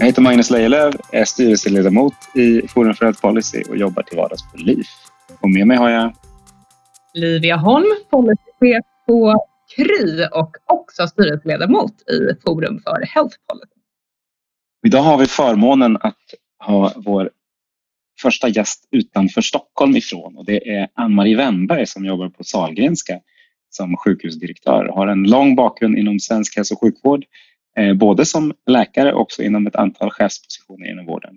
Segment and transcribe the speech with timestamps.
[0.00, 4.52] Jag heter Magnus Lejelöw, är styrelseledamot i Forum för Health Policy och jobbar till vardags
[4.52, 4.86] på LIF.
[5.40, 6.12] Och med mig har jag
[7.14, 9.44] Livia Holm, policychef på
[9.76, 13.80] Kry och också styrelseledamot i Forum för Health Policy.
[14.86, 16.24] Idag har vi förmånen att
[16.64, 17.30] ha vår
[18.22, 23.20] första gäst utanför Stockholm ifrån och det är Ann-Marie Wennberg som jobbar på Salgrenska
[23.70, 24.84] som sjukhusdirektör.
[24.94, 27.24] Har en lång bakgrund inom svensk hälso och sjukvård,
[27.94, 31.34] både som läkare och också inom ett antal chefspositioner inom vården.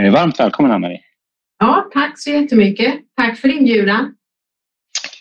[0.00, 1.00] Eh, varmt välkommen Ann-Marie!
[1.58, 2.94] Ja, tack så jättemycket.
[3.16, 4.14] Tack för inbjudan.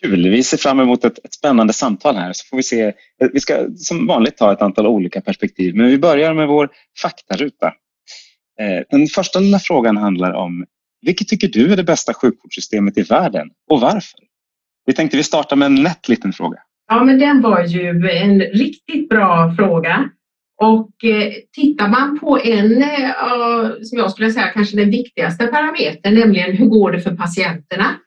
[0.01, 0.29] Kul!
[0.29, 2.93] Vi ser fram emot ett, ett spännande samtal här så får vi se.
[3.33, 6.69] Vi ska som vanligt ta ett antal olika perspektiv men vi börjar med vår
[7.01, 7.67] faktaruta.
[8.59, 10.65] Eh, den första lilla frågan handlar om
[11.01, 14.19] vilket tycker du är det bästa sjukvårdssystemet i världen och varför?
[14.85, 16.57] Vi tänkte vi startar med en lätt liten fråga.
[16.87, 20.09] Ja, men den var ju en riktigt bra fråga.
[20.63, 26.13] Och eh, tittar man på en, eh, som jag skulle säga kanske den viktigaste parametern,
[26.13, 27.99] nämligen hur går det för patienterna?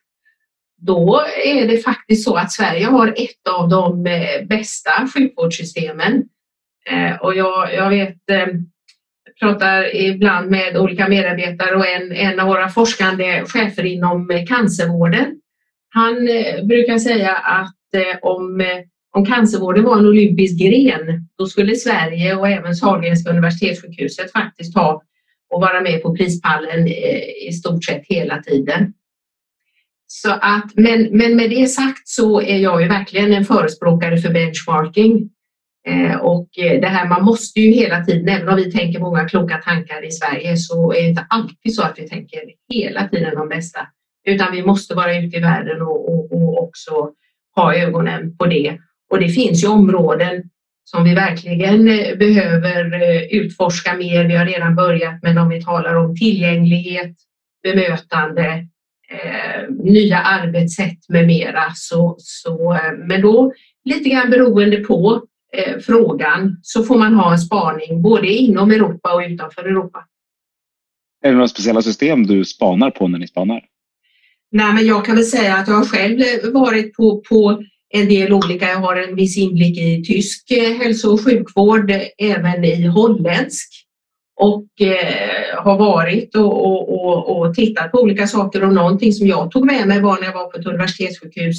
[0.78, 6.24] Då är det faktiskt så att Sverige har ett av de eh, bästa sjukvårdssystemen.
[6.90, 8.16] Eh, och jag, jag vet,
[9.40, 15.40] pratar ibland med olika medarbetare och en, en av våra forskande chefer inom cancervården.
[15.88, 16.14] Han
[16.68, 17.72] brukar säga att
[18.22, 18.60] om
[19.16, 25.02] om cancervården var en olympisk gren, då skulle Sverige och även Sahlgrenska universitetssjukhuset faktiskt ha
[25.50, 28.92] och vara med på prispallen eh, i stort sett hela tiden.
[30.06, 34.32] Så att, men, men med det sagt så är jag ju verkligen en förespråkare för
[34.32, 35.30] benchmarking.
[35.86, 39.28] Eh, och eh, det här, man måste ju hela tiden, även om vi tänker många
[39.28, 42.40] kloka tankar i Sverige, så är det inte alltid så att vi tänker
[42.72, 43.80] hela tiden de bästa.
[44.26, 47.10] Utan vi måste vara ute i världen och, och, och också
[47.54, 48.78] ha ögonen på det.
[49.10, 50.42] Och det finns ju områden
[50.84, 54.24] som vi verkligen eh, behöver eh, utforska mer.
[54.24, 57.16] Vi har redan börjat, men om vi talar om tillgänglighet,
[57.62, 58.66] bemötande,
[59.10, 61.62] eh, nya arbetssätt med mera.
[61.74, 63.52] Så, så, eh, men då
[63.84, 69.14] lite grann beroende på eh, frågan så får man ha en spaning både inom Europa
[69.14, 70.04] och utanför Europa.
[71.24, 73.64] Är det några speciella system du spanar på när ni spanar?
[74.50, 76.20] Nej, men jag kan väl säga att jag har själv
[76.52, 77.62] varit på, på
[77.94, 78.68] en del olika.
[78.68, 83.82] Jag har en viss inblick i tysk eh, hälso och sjukvård, eh, även i holländsk.
[84.40, 88.64] Och eh, har varit och, och, och, och, tittat på olika saker.
[88.64, 91.56] Och någonting som jag tog med mig var när jag var på ett universitetssjukhus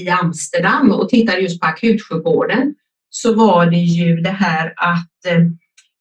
[0.00, 2.74] i Amsterdam och tittade just på akutsjukvården.
[3.10, 5.42] Så var det ju det här att eh,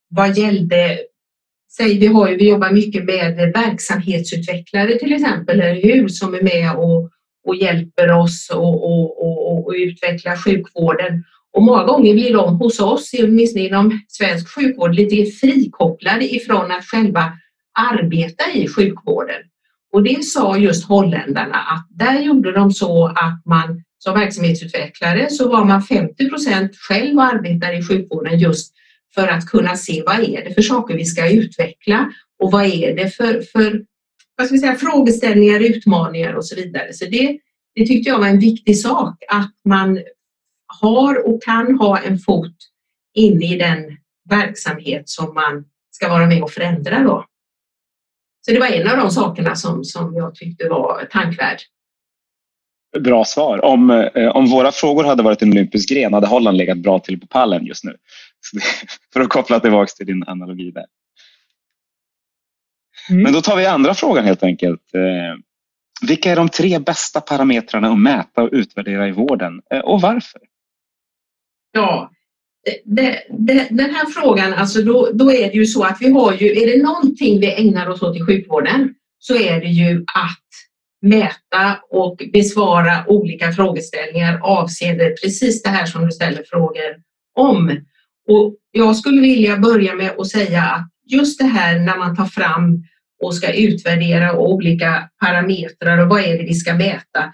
[0.09, 0.99] vad gällde
[1.77, 6.41] Säg, vi, har ju, vi jobbar mycket med verksamhetsutvecklare till exempel, eller hur, som är
[6.41, 7.11] med och,
[7.49, 11.23] och hjälper oss att utveckla sjukvården.
[11.53, 16.85] Och många gånger blir de hos oss, åtminstone inom svensk sjukvård, lite frikopplade ifrån att
[16.85, 17.33] själva
[17.91, 19.41] arbeta i sjukvården.
[19.91, 25.49] Och det sa just holländarna att där gjorde de så att man som verksamhetsutvecklare så
[25.49, 26.29] var man 50
[26.87, 28.73] själv och arbetade i sjukvården just
[29.15, 32.95] för att kunna se vad är det för saker vi ska utveckla och vad är
[32.95, 33.83] det för, för
[34.39, 36.93] vad ska vi säga, frågeställningar, utmaningar och så vidare.
[36.93, 37.39] Så det,
[37.75, 39.99] det tyckte jag var en viktig sak att man
[40.81, 42.55] har och kan ha en fot
[43.13, 43.97] inne i den
[44.29, 47.03] verksamhet som man ska vara med och förändra.
[47.03, 47.25] Då.
[48.45, 51.57] Så det var en av de sakerna som, som jag tyckte var tankvärd.
[52.99, 53.65] Bra svar.
[53.65, 57.19] Om, eh, om våra frågor hade varit en olympisk gren hade Holland legat bra till
[57.19, 57.95] på pallen just nu.
[59.13, 60.85] För att koppla tillbaka till din analogi där.
[63.09, 63.23] Mm.
[63.23, 64.81] Men då tar vi andra frågan helt enkelt.
[64.93, 65.39] Eh,
[66.07, 70.41] vilka är de tre bästa parametrarna att mäta och utvärdera i vården eh, och varför?
[71.71, 72.11] Ja,
[72.85, 76.33] det, det, den här frågan, alltså då, då är det ju så att vi har
[76.33, 80.39] ju, är det någonting vi ägnar oss åt i sjukvården så är det ju att
[81.01, 86.95] mäta och besvara olika frågeställningar avseende precis det här som du ställer frågor
[87.35, 87.77] om.
[88.27, 92.25] Och jag skulle vilja börja med att säga att just det här när man tar
[92.25, 92.83] fram
[93.19, 97.33] och ska utvärdera olika parametrar och vad är det vi ska mäta,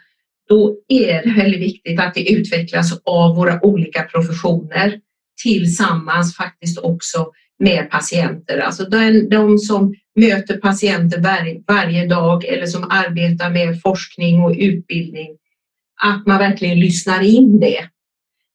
[0.50, 5.00] då är det väldigt viktigt att det utvecklas av våra olika professioner
[5.44, 8.58] tillsammans faktiskt också med patienter.
[8.58, 14.56] Alltså de, de som möter patienter var, varje dag eller som arbetar med forskning och
[14.58, 15.38] utbildning,
[16.04, 17.90] att man verkligen lyssnar in det.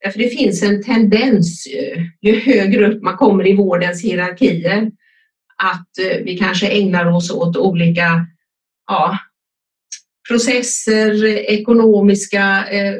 [0.04, 4.90] Därför det finns en tendens, eh, ju högre upp man kommer i vårdens hierarkier,
[5.62, 8.26] att eh, vi kanske ägnar oss åt olika
[8.86, 9.18] ja,
[10.28, 12.94] processer, ekonomiska eh,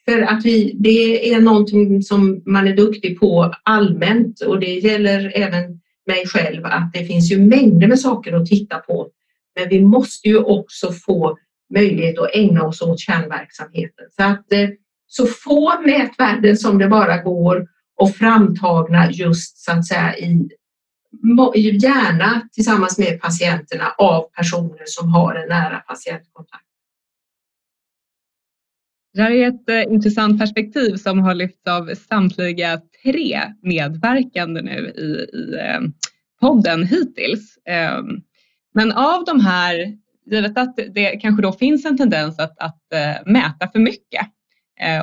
[0.08, 5.32] för att vi, det är någonting som man är duktig på allmänt och det gäller
[5.34, 9.08] även mig själv att det finns ju mängder med saker att titta på.
[9.58, 11.38] Men vi måste ju också få
[11.74, 14.06] möjlighet att ägna oss åt kärnverksamheten.
[14.16, 14.68] Så att eh,
[15.06, 17.66] så få mätvärden som det bara går
[17.96, 20.48] och framtagna just så att säga i
[21.54, 26.65] gärna tillsammans med patienterna av personer som har en nära patientkontakt.
[29.16, 34.92] Det här är ett eh, intressant perspektiv som har lyfts av samtliga tre medverkande nu
[34.96, 35.80] i, i eh,
[36.40, 37.58] podden hittills.
[37.68, 38.20] Ehm,
[38.74, 39.96] men av de här,
[40.30, 44.26] givet att det kanske då finns en tendens att, att eh, mäta för mycket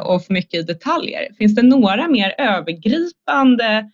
[0.04, 3.89] och för mycket i detaljer, finns det några mer övergripande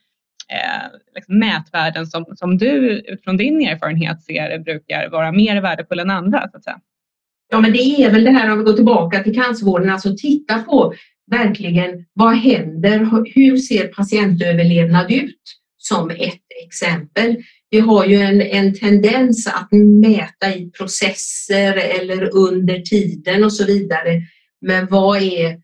[0.49, 6.09] eh, liksom mätvärden som, som du utifrån din erfarenhet ser brukar vara mer värdefulla än
[6.09, 6.49] andra?
[6.51, 6.79] Så att säga?
[7.49, 10.59] Ja, men det är väl det här om vi går tillbaka till cancervården, alltså titta
[10.59, 10.93] på
[11.31, 13.23] verkligen vad händer?
[13.35, 15.41] Hur ser patientöverlevnad ut?
[15.77, 17.37] Som ett exempel.
[17.69, 23.65] Vi har ju en, en tendens att mäta i processer eller under tiden och så
[23.65, 24.21] vidare.
[24.61, 25.59] Men vad är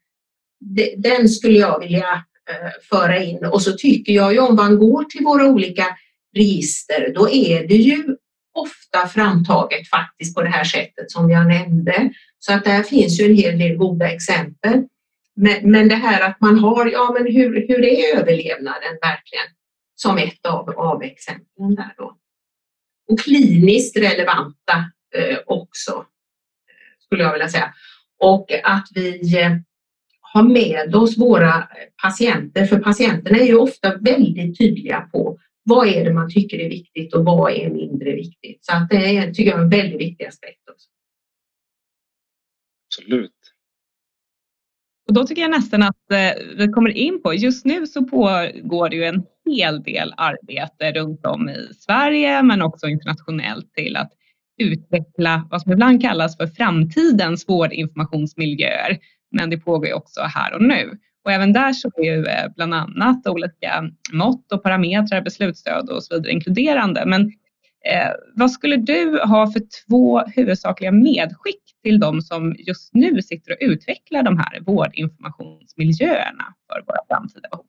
[0.97, 5.03] den skulle jag vilja eh, föra in och så tycker jag ju om man går
[5.03, 5.85] till våra olika
[6.35, 8.15] register, då är det ju
[8.55, 12.09] ofta framtaget faktiskt på det här sättet som jag nämnde.
[12.39, 14.83] Så att där finns ju en hel del goda exempel.
[15.35, 19.45] Men, men det här att man har, ja men hur, hur är överlevnaden verkligen?
[19.95, 22.17] Som ett av, av exemplen där då.
[23.09, 26.05] Och kliniskt relevanta eh, också,
[27.05, 27.73] skulle jag vilja säga.
[28.19, 29.51] Och att vi eh,
[30.21, 31.67] har med oss våra
[32.03, 36.69] patienter, för patienterna är ju ofta väldigt tydliga på vad är det man tycker är
[36.69, 38.65] viktigt och vad är mindre viktigt?
[38.65, 40.89] Så att det är, tycker jag, en väldigt viktig aspekt också.
[42.87, 43.31] Absolut.
[45.07, 48.89] Och då tycker jag nästan att eh, vi kommer in på, just nu så pågår
[48.89, 54.11] det ju en hel del arbete runt om i Sverige men också internationellt till att
[54.57, 58.97] utveckla vad som ibland kallas för framtidens vårdinformationsmiljöer.
[59.31, 60.99] Men det pågår ju också här och nu.
[61.25, 66.03] Och även där så är ju eh, bland annat olika mått och parametrar, beslutsstöd och
[66.03, 67.03] så vidare inkluderande.
[67.05, 67.21] Men
[67.85, 73.51] eh, vad skulle du ha för två huvudsakliga medskick till de som just nu sitter
[73.51, 77.65] och utvecklar de här vårdinformationsmiljöerna för våra framtida behov?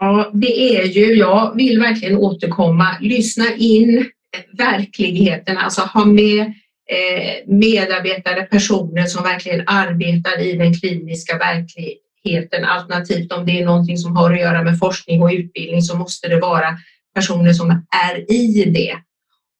[0.00, 4.06] Ja, det är ju, jag vill verkligen återkomma, lyssna in
[4.52, 6.54] verkligheten, alltså ha med
[6.92, 12.64] Eh, medarbetare, personer som verkligen arbetar i den kliniska verkligheten.
[12.64, 16.28] Alternativt om det är någonting som har att göra med forskning och utbildning så måste
[16.28, 16.78] det vara
[17.14, 17.70] personer som
[18.06, 18.96] är i det.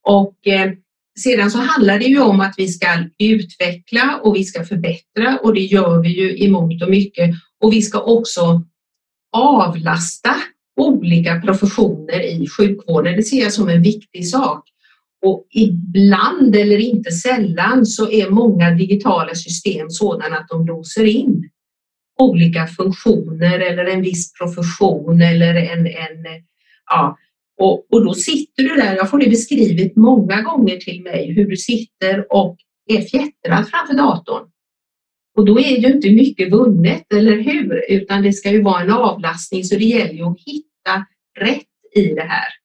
[0.08, 0.72] Och eh,
[1.18, 2.86] sedan så handlar det ju om att vi ska
[3.18, 7.30] utveckla och vi ska förbättra och det gör vi ju i mångt och mycket.
[7.60, 8.62] Och vi ska också
[9.36, 10.34] avlasta
[10.80, 13.16] olika professioner i sjukvården.
[13.16, 14.71] Det ser jag som en viktig sak.
[15.22, 21.50] Och ibland eller inte sällan så är många digitala system sådana att de låser in
[22.20, 26.42] olika funktioner eller en viss profession eller en, en
[26.90, 27.16] ja,
[27.58, 31.48] och, och då sitter du där, jag får det beskrivet många gånger till mig, hur
[31.48, 34.48] du sitter och är fjättrad framför datorn.
[35.36, 37.84] Och då är ju inte mycket vunnet, eller hur?
[37.88, 41.06] Utan det ska ju vara en avlastning, så det gäller ju att hitta
[41.40, 42.61] rätt i det här.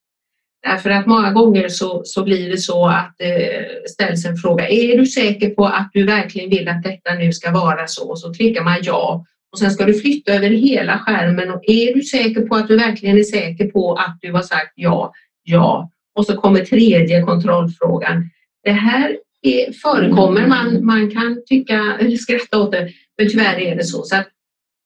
[0.69, 4.69] Därför att många gånger så, så blir det så att det eh, ställs en fråga.
[4.69, 8.09] Är du säker på att du verkligen vill att detta nu ska vara så?
[8.09, 9.25] Och så klickar man ja.
[9.51, 12.77] Och sen ska du flytta över hela skärmen och är du säker på att du
[12.77, 15.91] verkligen är säker på att du har sagt ja, ja.
[16.15, 18.29] Och så kommer tredje kontrollfrågan.
[18.63, 23.75] Det här är, förekommer, man, man kan tycka eller skratta åt det, men tyvärr är
[23.75, 24.03] det så.
[24.03, 24.27] så att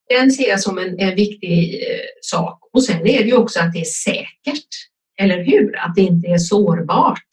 [0.10, 2.60] den ser jag som en, en viktig eh, sak.
[2.74, 4.91] Och sen är det ju också att det är säkert.
[5.22, 5.78] Eller hur?
[5.78, 7.28] Att det inte är sårbart.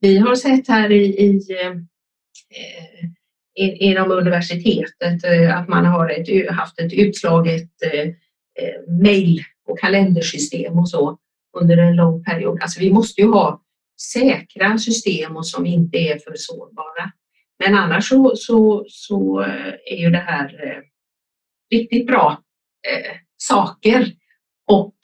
[0.00, 1.76] Vi har sett här i, i, eh,
[3.58, 10.88] inom universitetet, eh, att man har ett, haft ett utslaget eh, eh och kalendersystem och
[10.88, 11.18] så
[11.60, 12.62] under en lång period.
[12.62, 13.62] Alltså vi måste ju ha
[14.12, 17.12] säkra system och som inte är för sårbara.
[17.64, 20.82] Men annars så, så, så eh, är ju det här
[21.70, 22.42] riktigt bra
[22.88, 24.12] eh, saker
[24.66, 24.94] och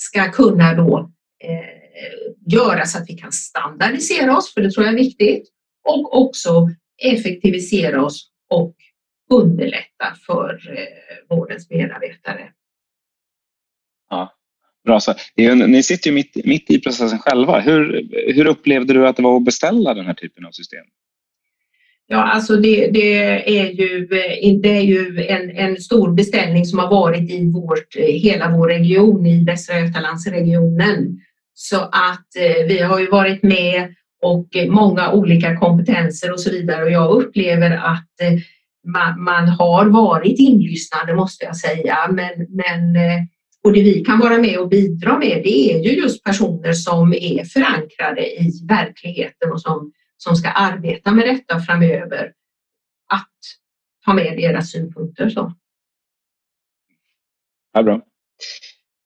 [0.00, 1.10] ska kunna då
[1.44, 5.48] eh, göra så att vi kan standardisera oss, för det tror jag är viktigt,
[5.84, 6.68] och också
[7.02, 8.74] effektivisera oss och
[9.30, 12.52] underlätta för eh, vårdens medarbetare.
[14.10, 14.32] Ja,
[14.84, 15.14] bra så.
[15.66, 17.60] Ni sitter ju mitt, mitt i processen själva.
[17.60, 20.84] Hur, hur upplevde du att det var att beställa den här typen av system?
[22.10, 23.18] Ja, alltså det, det,
[23.58, 27.96] är ju, eh, det är ju en, en stor beställning som har varit i vårt,
[27.96, 31.20] eh, hela vår region, i Västra Götalandsregionen.
[31.54, 36.50] Så att eh, vi har ju varit med och eh, många olika kompetenser och så
[36.50, 38.38] vidare och jag upplever att eh,
[38.86, 41.96] man, man har varit inlyssnande måste jag säga.
[42.10, 43.22] Men, men, eh,
[43.64, 47.12] och det vi kan vara med och bidra med det är ju just personer som
[47.12, 52.32] är förankrade i verkligheten och som som ska arbeta med detta framöver
[53.08, 53.32] att
[54.04, 55.30] ta med deras synpunkter.
[55.30, 55.52] Så.
[57.72, 57.94] Ja, bra.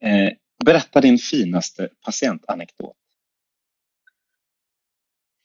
[0.02, 0.32] Eh,
[0.64, 2.96] berätta din finaste patientanekdot.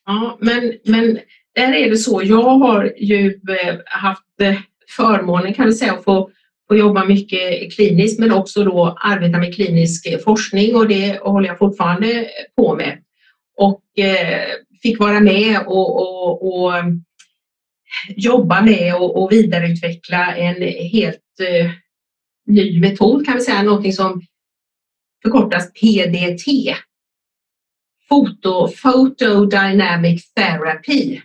[0.05, 1.19] Ja, men, men
[1.55, 2.21] där är det så.
[2.23, 4.59] Jag har ju eh, haft eh,
[4.89, 6.31] förmånen kan vi säga att få,
[6.67, 11.57] få jobba mycket kliniskt men också då arbeta med klinisk forskning och det håller jag
[11.57, 13.03] fortfarande på med.
[13.57, 14.47] Och eh,
[14.81, 16.73] fick vara med och, och, och
[18.09, 21.71] jobba med och, och, vidareutveckla en helt eh,
[22.45, 24.21] ny metod kan vi säga, någonting som
[25.23, 26.75] förkortas PDT.
[28.09, 31.21] Photo, Photodynamic Therapy.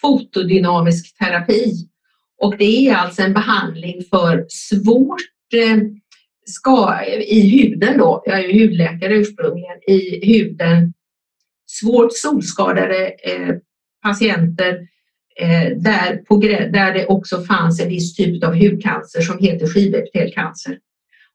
[0.00, 1.88] Fotodynamisk terapi.
[2.38, 5.78] Och det är alltså en behandling för svårt eh,
[6.46, 10.92] ska, i huden då, jag är ju hudläkare ursprungligen, i huden
[11.70, 13.54] svårt solskadade eh,
[14.02, 14.78] patienter
[15.40, 16.36] eh, där, på,
[16.72, 20.78] där det också fanns en viss typ av hudcancer som heter skivepitelcancer.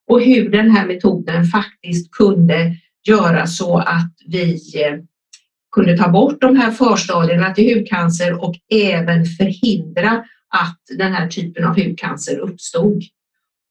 [0.08, 2.76] Och hur den här metoden faktiskt kunde
[3.08, 4.98] göra så att vi eh,
[5.72, 11.64] kunde ta bort de här förstadierna till hudcancer och även förhindra att den här typen
[11.64, 13.02] av hudcancer uppstod.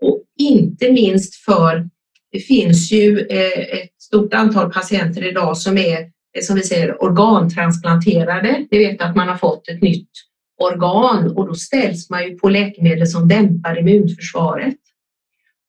[0.01, 1.89] Och inte minst för
[2.31, 8.65] det finns ju eh, ett stort antal patienter idag som är som vi säger organtransplanterade.
[8.69, 10.09] Det vet att man har fått ett nytt
[10.57, 14.77] organ och då ställs man ju på läkemedel som dämpar immunförsvaret.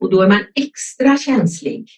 [0.00, 1.88] Och då är man extra känslig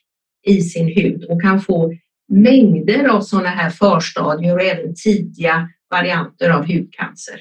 [0.46, 1.94] i sin hud och kan få
[2.28, 7.40] mängder av sådana här förstadier och även tidiga varianter av hudcancer.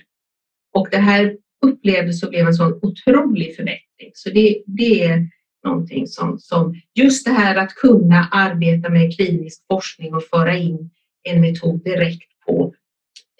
[0.73, 4.11] Och det här upplevdes och blev en sån otrolig förbättring.
[4.13, 5.27] Så det, det är
[5.63, 10.89] någonting som, som just det här att kunna arbeta med klinisk forskning och föra in
[11.23, 12.73] en metod direkt på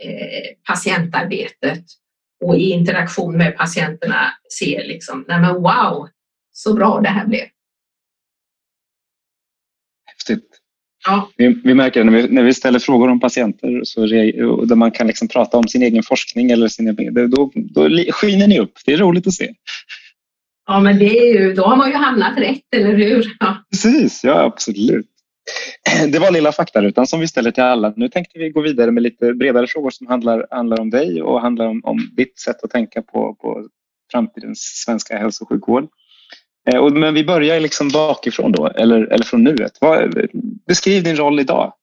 [0.03, 1.84] eh, patientarbetet
[2.46, 6.07] och i interaktion med patienterna ser liksom, nej men wow,
[6.51, 7.46] så bra det här blev.
[10.05, 10.50] Häftigt.
[11.05, 11.29] Ja.
[11.38, 14.05] Vi, vi märker när vi, när vi ställer frågor om patienter så
[14.65, 16.96] där man kan liksom prata om sin egen forskning eller sin,
[17.29, 18.74] då, då skiner ni upp.
[18.86, 19.53] Det är roligt att se.
[20.67, 23.36] Ja, men det är ju, då har man ju hamnat rätt, eller hur?
[23.39, 23.65] Ja.
[23.72, 25.10] Precis, ja absolut.
[26.11, 27.93] Det var lilla faktarutan som vi ställer till alla.
[27.95, 31.41] Nu tänkte vi gå vidare med lite bredare frågor som handlar, handlar om dig och
[31.41, 33.67] handlar om, om ditt sätt att tänka på, på
[34.11, 35.87] framtidens svenska hälso och sjukvård.
[36.71, 39.77] Eh, men vi börjar liksom bakifrån då, eller, eller från nuet.
[39.81, 40.29] Vad,
[40.67, 41.73] beskriv din roll idag.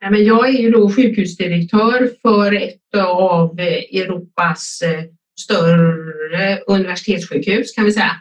[0.00, 5.04] jag är ju då sjukhusdirektör för ett av eh, Europas eh,
[5.40, 8.12] större universitetssjukhus kan vi säga.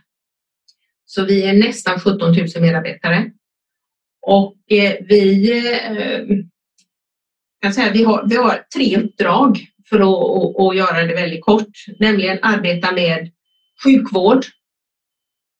[1.05, 3.31] Så vi är nästan 17 000 medarbetare.
[4.27, 6.37] Och eh, vi eh,
[7.61, 11.45] kan säga vi har, vi har tre uppdrag för att, att, att göra det väldigt
[11.45, 13.31] kort, nämligen arbeta med
[13.83, 14.45] sjukvård,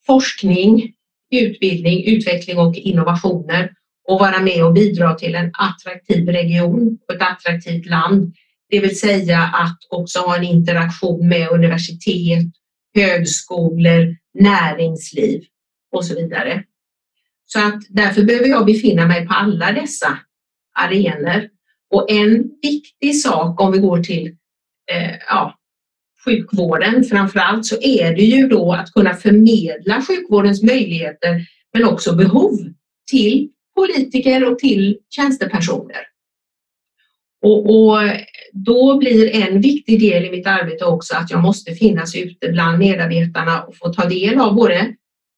[0.06, 0.94] forskning,
[1.32, 3.72] utbildning, utveckling och innovationer
[4.08, 8.34] och vara med och bidra till en attraktiv region och ett attraktivt land.
[8.70, 12.46] Det vill säga att också ha en interaktion med universitet,
[12.96, 15.44] högskolor, näringsliv
[15.92, 16.64] och så vidare.
[17.46, 20.18] Så att därför behöver jag befinna mig på alla dessa
[20.80, 21.50] arenor.
[21.94, 24.28] Och en viktig sak om vi går till
[24.92, 25.56] eh, ja,
[26.26, 32.16] sjukvården framför allt så är det ju då att kunna förmedla sjukvårdens möjligheter men också
[32.16, 32.60] behov
[33.12, 35.98] till politiker och till tjänstepersoner.
[37.42, 38.00] Och, och,
[38.54, 42.80] då blir en viktig del i mitt arbete också att jag måste finnas ute bland
[42.80, 44.96] medarbetarna och få ta del av både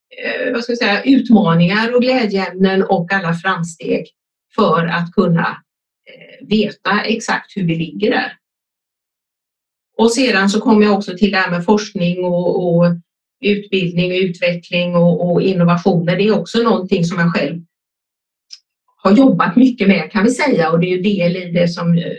[0.09, 4.07] Eh, vad ska jag säga, utmaningar och glädjeämnen och alla framsteg
[4.55, 5.47] för att kunna
[6.05, 8.37] eh, veta exakt hur vi ligger där.
[9.97, 12.85] Och sedan så kommer jag också till det här med forskning och, och
[13.41, 16.17] utbildning och utveckling och, och, innovationer.
[16.17, 17.61] Det är också någonting som jag själv
[18.97, 21.97] har jobbat mycket med kan vi säga och det är ju del i det som
[21.97, 22.13] eh,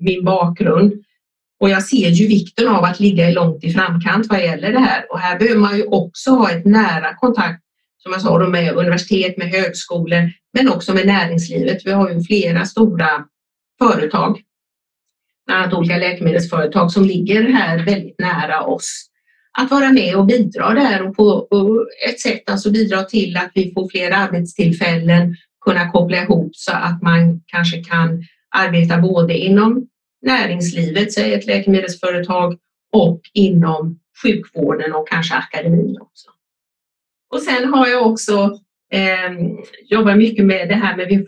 [0.00, 1.04] min bakgrund.
[1.62, 5.06] Och jag ser ju vikten av att ligga långt i framkant vad gäller det här
[5.10, 7.62] och här behöver man ju också ha ett nära kontakt
[7.98, 11.82] som jag sa med universitet, med högskolor men också med näringslivet.
[11.84, 13.08] Vi har ju flera stora
[13.78, 14.40] företag,
[15.46, 19.08] bland annat olika läkemedelsföretag som ligger här väldigt nära oss
[19.58, 23.72] att vara med och bidra där och på ett sätt alltså bidra till att vi
[23.74, 29.88] får fler arbetstillfällen, kunna koppla ihop så att man kanske kan arbeta både inom
[30.22, 32.58] näringslivet, säg ett läkemedelsföretag,
[32.92, 36.30] och inom sjukvården och kanske akademin också.
[37.30, 38.58] Och sen har jag också
[38.92, 39.32] eh,
[39.84, 41.26] jobbat mycket med det här med, vi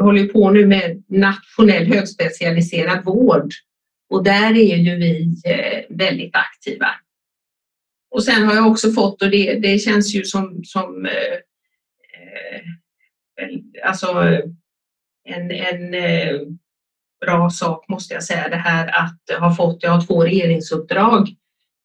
[0.00, 3.52] håller på nu med nationell högspecialiserad vård
[4.10, 6.88] och där är ju vi eh, väldigt aktiva.
[8.10, 11.34] Och sen har jag också fått, och det, det känns ju som, som eh,
[13.38, 14.06] eh alltså
[15.24, 16.40] en, en eh,
[17.26, 21.28] bra sak måste jag säga det här att ha fått, jag har två regeringsuppdrag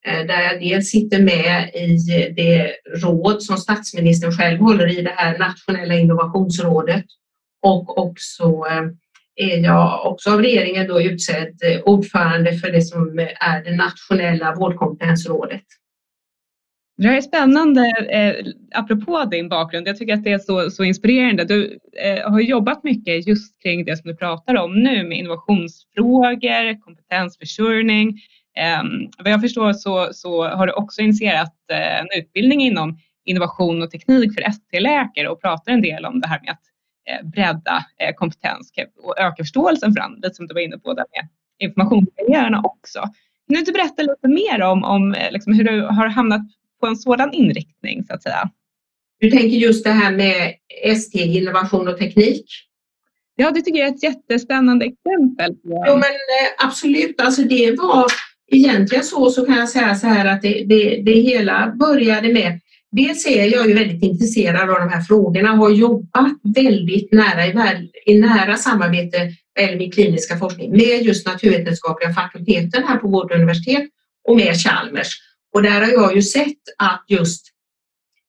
[0.06, 1.98] eh, där jag dels sitter med i
[2.36, 7.06] det råd som statsministern själv håller i det här nationella innovationsrådet
[7.62, 8.84] och också eh,
[9.36, 15.64] är jag också av regeringen då utsedd ordförande för det som är det nationella vårdkompetensrådet.
[16.98, 19.88] Det här är spännande, eh, apropå din bakgrund.
[19.88, 21.46] Jag tycker att det är så, så inspirerande.
[21.46, 26.82] Du eh, har jobbat mycket just kring det som du pratar om nu med innovationsfrågor,
[26.82, 28.20] kompetensförsörjning.
[28.58, 28.84] Eh,
[29.18, 33.92] vad jag förstår så, så har du också initierat eh, en utbildning inom innovation och
[33.92, 36.64] teknik för ST-läkare och pratar en del om det här med att
[37.10, 38.72] eh, bredda eh, kompetens
[39.04, 41.30] och öka förståelsen för andra, som du var inne på där med
[41.60, 43.00] informationskarriärerna också.
[43.00, 46.42] Kan du inte berätta lite mer om, om eh, liksom hur du har hamnat
[46.80, 48.50] på en sådan inriktning så att säga.
[49.20, 52.46] Du tänker just det här med ST, innovation och teknik?
[53.36, 55.56] Ja, det tycker jag är ett jättespännande exempel.
[55.64, 58.06] Jo, men eh, absolut, alltså det var
[58.52, 62.60] egentligen så, så kan jag säga så här att det, det, det hela började med
[62.92, 67.46] Dels är jag ju väldigt intresserad av de här frågorna och har jobbat väldigt nära
[67.48, 69.18] i, i nära samarbete
[69.60, 73.84] med min kliniska forskning med just naturvetenskapliga fakulteten här på vårt universitet
[74.28, 75.08] och med Chalmers.
[75.58, 77.46] Och där har jag ju sett att just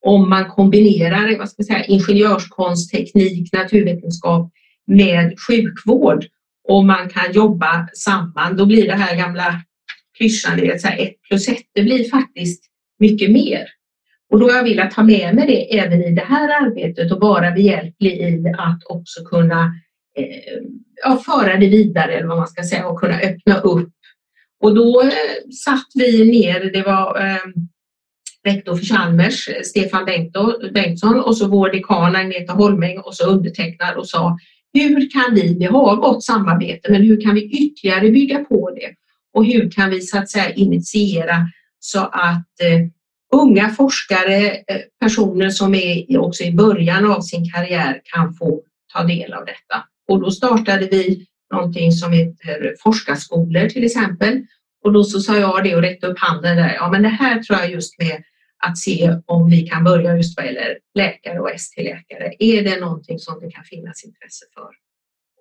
[0.07, 4.53] om man kombinerar vad ska jag säga, ingenjörskonst, teknik, naturvetenskap
[4.87, 6.25] med sjukvård
[6.69, 9.63] och man kan jobba samman, då blir det här gamla
[10.19, 12.65] klyschan, det ett plus ett, det blir faktiskt
[12.99, 13.67] mycket mer.
[14.31, 17.21] Och då har jag velat ta med mig det även i det här arbetet och
[17.21, 19.65] vara behjälplig i att också kunna
[20.17, 20.63] eh,
[21.05, 23.93] ja, föra det vidare eller vad man ska säga och kunna öppna upp
[24.61, 27.63] och då eh, satt vi ner, det var eh,
[28.45, 30.05] rektor för Chalmers, Stefan
[30.75, 34.39] Bengtsson och så vår dekan Agneta Holmäng och så undertecknad och sa
[34.73, 38.95] hur kan vi, vi har gott samarbete, men hur kan vi ytterligare bygga på det?
[39.33, 41.49] Och hur kan vi så att säga initiera
[41.81, 42.87] så att eh,
[43.35, 49.03] unga forskare, eh, personer som är också i början av sin karriär kan få ta
[49.03, 49.85] del av detta.
[50.09, 54.43] Och då startade vi någonting som heter forskarskolor till exempel.
[54.85, 56.75] Och då så sa jag det och räckte upp handen där.
[56.75, 58.23] Ja, men det här tror jag just med
[58.59, 62.35] att se om vi kan börja just vad gäller läkare och ST-läkare.
[62.39, 64.71] Är det någonting som det kan finnas intresse för?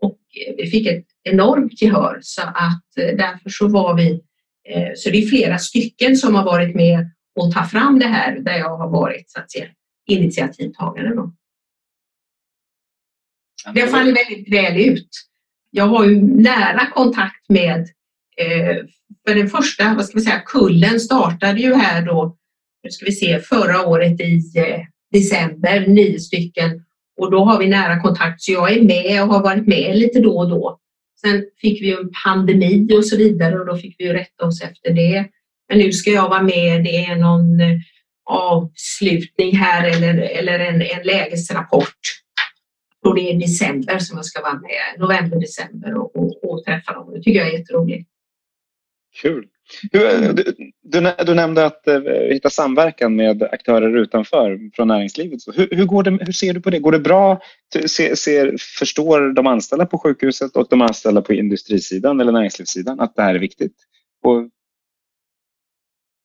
[0.02, 4.22] Och eh, vi fick ett enormt gehör så att eh, därför så var vi,
[4.70, 8.39] eh, så det är flera stycken som har varit med och ta fram det här
[8.39, 9.65] där jag har varit så att säga
[10.08, 11.15] initiativtagare.
[11.15, 11.34] Då.
[13.74, 15.10] Det fallit väldigt väl ut
[15.78, 17.80] jag har ju nära kontakt med,
[18.38, 18.76] eh,
[19.28, 22.38] för den första vad ska vi säga, kullen startade ju här då,
[22.84, 24.80] nu ska vi se, förra året i eh,
[25.12, 26.84] december, nio stycken.
[27.20, 30.20] Och då har vi nära kontakt, så jag är med och har varit med lite
[30.20, 30.80] då och då.
[31.22, 34.94] Sen fick vi en pandemi och så vidare och då fick vi rätta oss efter
[34.94, 35.26] det.
[35.70, 37.78] Men nu ska jag vara med, det är någon eh,
[38.30, 42.00] avslutning här eller, eller en, en lägesrapport
[43.08, 46.93] tror det är december som jag ska vara med, november, december och, och, och träffa
[46.93, 47.13] dem.
[47.13, 48.10] Det tycker jag är jätteroligt.
[49.22, 49.48] Kul!
[49.91, 50.34] Du,
[50.84, 55.39] du, du, nämnde att uh, hitta samverkan med aktörer utanför från näringslivet.
[55.56, 56.80] Hur, hur, går det, hur ser du på det?
[56.80, 57.41] Går det bra?
[57.88, 63.15] Ser, ser, förstår de anställda på sjukhuset och de anställda på industrisidan eller näringslivssidan att
[63.15, 63.76] det här är viktigt?
[64.24, 64.50] Och...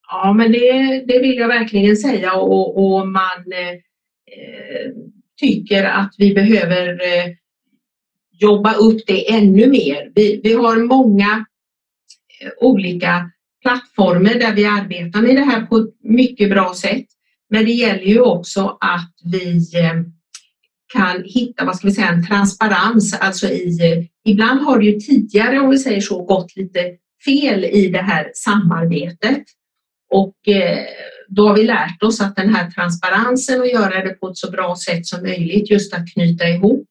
[0.09, 4.93] Ja, men det, det vill jag verkligen säga och, och man eh,
[5.43, 7.33] tycker att vi behöver eh,
[8.33, 10.13] jobba upp det ännu mer.
[10.15, 11.47] Vi, vi har många
[12.41, 13.31] eh, olika
[13.63, 17.07] plattformar där vi arbetar med det här på ett mycket bra sätt.
[17.51, 19.95] Men det gäller ju också att vi eh,
[20.93, 23.15] kan hitta, vad ska vi säga, en transparens.
[23.21, 26.81] Alltså i, ibland har det ju tidigare, om vi säger så, gått lite
[27.25, 29.43] fel i det här samarbetet.
[30.11, 30.37] Och
[31.37, 34.51] då har vi lärt oss att den här transparensen och göra det på ett så
[34.51, 36.89] bra sätt som möjligt, just att knyta ihop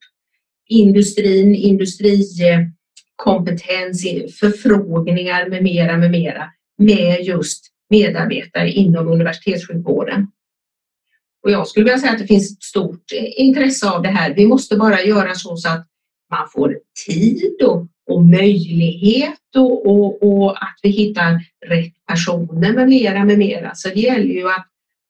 [0.69, 4.03] industrin, industrikompetens,
[4.39, 10.27] förfrågningar med mera, med mera, med just medarbetare inom universitetssjukvården.
[11.43, 13.03] Och jag skulle vilja säga att det finns ett stort
[13.37, 14.33] intresse av det här.
[14.35, 15.87] Vi måste bara göra så, så att
[16.31, 16.77] man får
[17.07, 23.37] tid och, och möjlighet och, och, och, att vi hittar rätt personer med mera, med
[23.37, 23.75] mera.
[23.75, 24.67] Så det gäller ju att,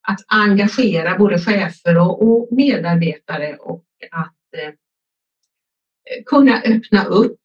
[0.08, 4.74] att engagera både chefer och, och medarbetare och att eh,
[6.26, 7.40] kunna öppna upp.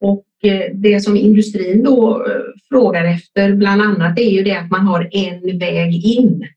[0.00, 4.70] Och eh, det som industrin då eh, frågar efter bland annat är ju det att
[4.70, 6.48] man har en väg in.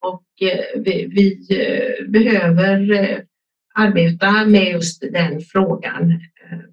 [0.00, 3.18] Och eh, vi, vi eh, behöver eh,
[3.76, 6.20] arbeta med just den frågan,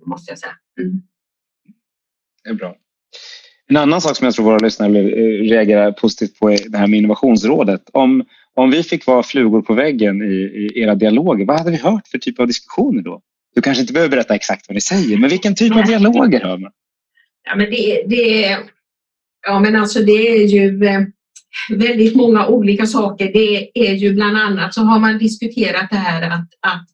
[0.06, 0.56] måste jag säga.
[0.80, 1.02] Mm.
[2.44, 2.76] Det är bra.
[3.68, 5.02] En annan sak som jag tror våra lyssnare
[5.42, 7.82] reagerar positivt på är det här med innovationsrådet.
[7.94, 11.78] Om, om vi fick vara flugor på väggen i, i era dialoger, vad hade vi
[11.78, 13.22] hört för typ av diskussioner då?
[13.56, 16.58] Du kanske inte behöver berätta exakt vad ni säger, men vilken typ av dialoger hör
[16.58, 16.72] man?
[17.44, 18.58] Ja, men det, det,
[19.48, 21.02] ja, men alltså det är ju eh,
[21.70, 23.34] väldigt många olika saker.
[23.34, 26.86] Det är ju bland annat så har man diskuterat det här att, att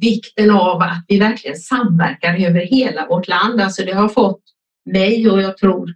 [0.00, 3.60] vikten av att vi verkligen samverkar över hela vårt land.
[3.60, 4.42] Alltså det har fått
[4.90, 5.88] mig och jag tror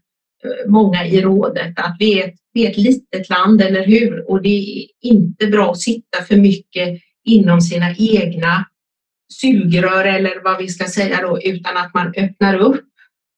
[0.44, 4.30] eh, många i rådet att vi är, ett, vi är ett litet land, eller hur?
[4.30, 8.64] Och det är inte bra att sitta för mycket inom sina egna
[9.32, 12.84] sugrör eller vad vi ska säga då, utan att man öppnar upp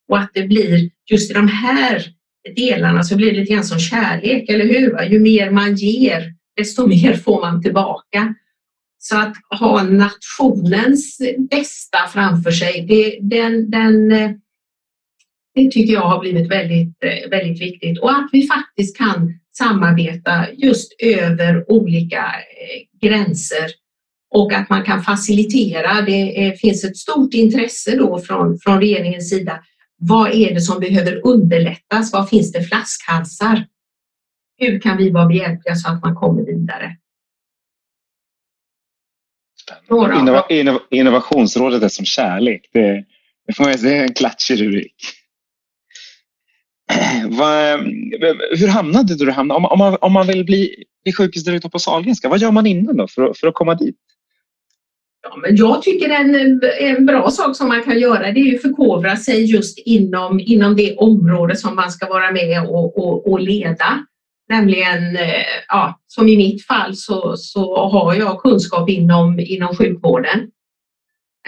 [0.09, 2.07] och att det blir just i de här
[2.57, 5.03] delarna så blir det lite grann som kärlek, eller hur?
[5.03, 8.35] Ju mer man ger, desto mer får man tillbaka.
[8.99, 11.19] Så att ha nationens
[11.51, 14.31] bästa framför sig, det, den, den, eh,
[15.55, 20.47] det tycker jag har blivit väldigt, eh, väldigt viktigt och att vi faktiskt kan samarbeta
[20.53, 23.67] just över olika eh, gränser
[24.31, 26.01] och att man kan facilitera.
[26.01, 29.61] Det finns ett stort intresse då från, från regeringens sida.
[30.03, 32.13] Vad är det som behöver underlättas?
[32.13, 33.67] Vad finns det flaskhalsar?
[34.59, 36.97] Hur kan vi vara behjälpliga så att man kommer vidare?
[39.91, 42.69] Innova, innov, innovationsrådet är som kärlek.
[42.73, 43.05] Det,
[43.47, 44.95] det, får man, det är en klatschig rubrik.
[48.59, 49.59] hur hamnade du hamnade?
[49.59, 52.97] Om, om, man, om man vill bli, bli sjukhusdirektör på Sahlgrenska, vad gör man innan
[52.97, 53.97] då för, för att komma dit?
[55.23, 58.63] Ja, men jag tycker en, en bra sak som man kan göra det är att
[58.63, 63.41] förkovra sig just inom, inom det område som man ska vara med och, och, och
[63.41, 64.07] leda.
[64.49, 70.51] Nämligen, eh, ja, som i mitt fall så, så har jag kunskap inom, inom sjukvården.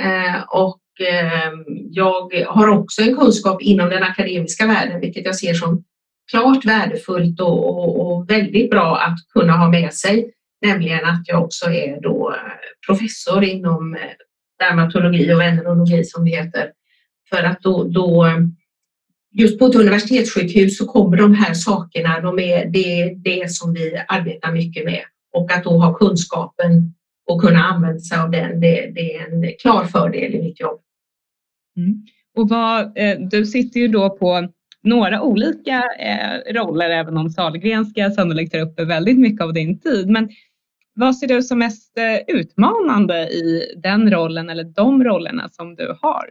[0.00, 1.52] Eh, och eh,
[1.90, 5.84] jag har också en kunskap inom den akademiska världen, vilket jag ser som
[6.30, 10.30] klart värdefullt och, och, och väldigt bra att kunna ha med sig.
[10.62, 12.52] Nämligen att jag också är då eh,
[12.86, 14.00] professor inom eh,
[14.58, 16.70] dermatologi och venerologi som det heter.
[17.30, 18.26] För att då, då
[19.32, 24.02] just på ett universitetssjukhus så kommer de här sakerna, de är det, det som vi
[24.08, 25.02] arbetar mycket med.
[25.32, 26.94] Och att då ha kunskapen
[27.26, 30.80] och kunna använda sig av den, det, det är en klar fördel i mitt jobb.
[31.76, 32.06] Mm.
[32.36, 34.48] Och vad, eh, du sitter ju då på
[34.82, 40.08] några olika eh, roller, även om Sahlgrenska sannolikt tar upp väldigt mycket av din tid.
[40.08, 40.28] Men
[40.94, 45.96] vad ser du som mest eh, utmanande i den rollen eller de rollerna som du
[46.00, 46.26] har?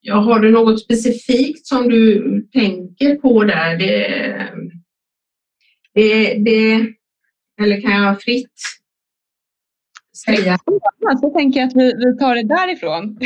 [0.00, 3.76] Ja, har du något specifikt som du tänker på där?
[3.76, 4.52] Det,
[5.94, 6.94] det, det,
[7.62, 8.60] eller kan jag fritt
[10.26, 10.58] säga?
[11.20, 13.18] Så tänker jag att vi, vi tar det därifrån.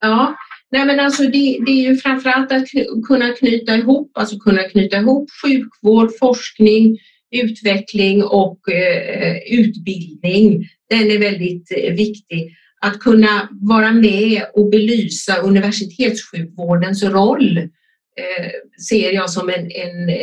[0.00, 0.36] Ja,
[0.70, 2.68] nej men alltså det, det är ju framförallt att
[3.08, 6.98] kunna knyta ihop, alltså kunna knyta ihop sjukvård, forskning,
[7.32, 10.68] utveckling och eh, utbildning.
[10.90, 12.56] Den är väldigt eh, viktig.
[12.84, 18.50] att kunna vara med och belysa universitetssjukvårdens roll eh,
[18.88, 20.16] ser jag som en, en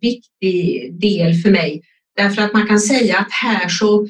[0.00, 1.82] viktig del för mig.
[2.16, 4.06] Därför att man kan säga att här så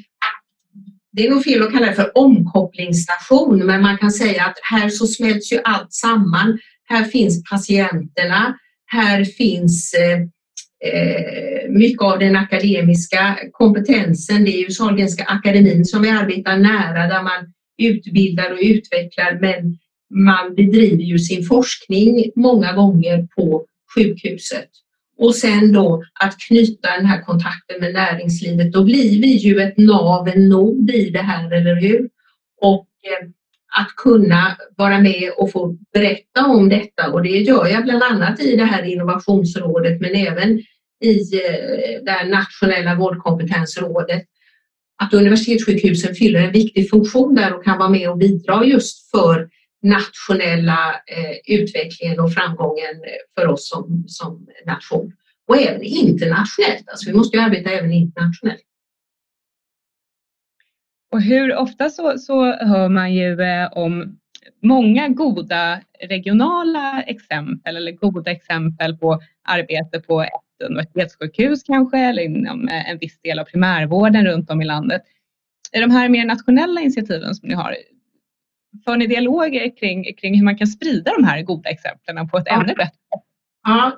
[1.12, 4.88] det är nog fel att kalla det för omkopplingsstation, men man kan säga att här
[4.88, 6.59] så smälts ju allt samman.
[6.85, 10.18] Här finns patienterna, här finns eh,
[10.85, 14.45] Eh, mycket av den akademiska kompetensen.
[14.45, 19.79] Det är ju Sahlgrenska akademin som vi arbetar nära där man utbildar och utvecklar men
[20.14, 24.69] man bedriver ju sin forskning många gånger på sjukhuset.
[25.19, 29.79] Och sen då att knyta den här kontakten med näringslivet, då blir vi ju ett
[29.79, 32.09] nav, en nod i det här, eller hur?
[32.61, 33.29] Och eh,
[33.79, 38.41] att kunna vara med och få berätta om detta och det gör jag bland annat
[38.41, 40.59] i det här innovationsrådet men även
[41.05, 44.23] i eh, det nationella vårdkompetensrådet.
[45.03, 49.49] Att universitetssjukhusen fyller en viktig funktion där och kan vara med och bidra just för
[49.83, 52.95] nationella eh, utvecklingen och framgången
[53.39, 55.13] för oss som, som nation.
[55.49, 58.63] Och även internationellt, alltså vi måste ju arbeta även internationellt.
[61.11, 64.18] Och hur ofta så, så hör man ju eh, om
[64.62, 72.68] många goda regionala exempel eller goda exempel på arbete på ett universitetssjukhus kanske eller inom
[72.68, 75.03] eh, en viss del av primärvården runt om i landet.
[75.73, 77.77] I de här mer nationella initiativen som ni har,
[78.85, 82.46] för ni dialoger kring, kring hur man kan sprida de här goda exemplen på ett
[82.46, 82.55] ja.
[82.55, 83.23] ännu bättre sätt?
[83.62, 83.96] Ja,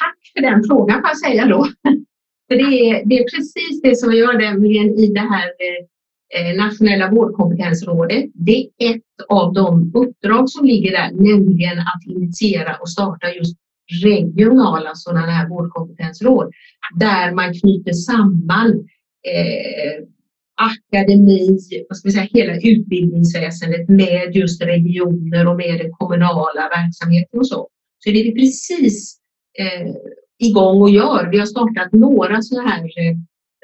[0.00, 1.64] tack för den frågan får jag säga då.
[2.48, 5.86] För det är, det är precis det som vi gör nämligen i det här eh,
[6.34, 8.24] Eh, nationella vårdkompetensrådet.
[8.34, 13.56] Det är ett av de uppdrag som ligger där, nämligen att initiera och starta just
[14.04, 16.52] regionala sådana här vårdkompetensråd
[16.94, 18.70] där man knyter samman
[19.28, 20.04] eh,
[20.56, 27.40] akademi, vad ska vi säga, hela utbildningsväsendet med just regioner och med den kommunala verksamheten
[27.40, 27.68] och så.
[27.98, 29.18] Så det är vi precis
[29.58, 29.94] eh,
[30.48, 31.28] igång och gör.
[31.32, 33.16] Vi har startat några sådana här eh,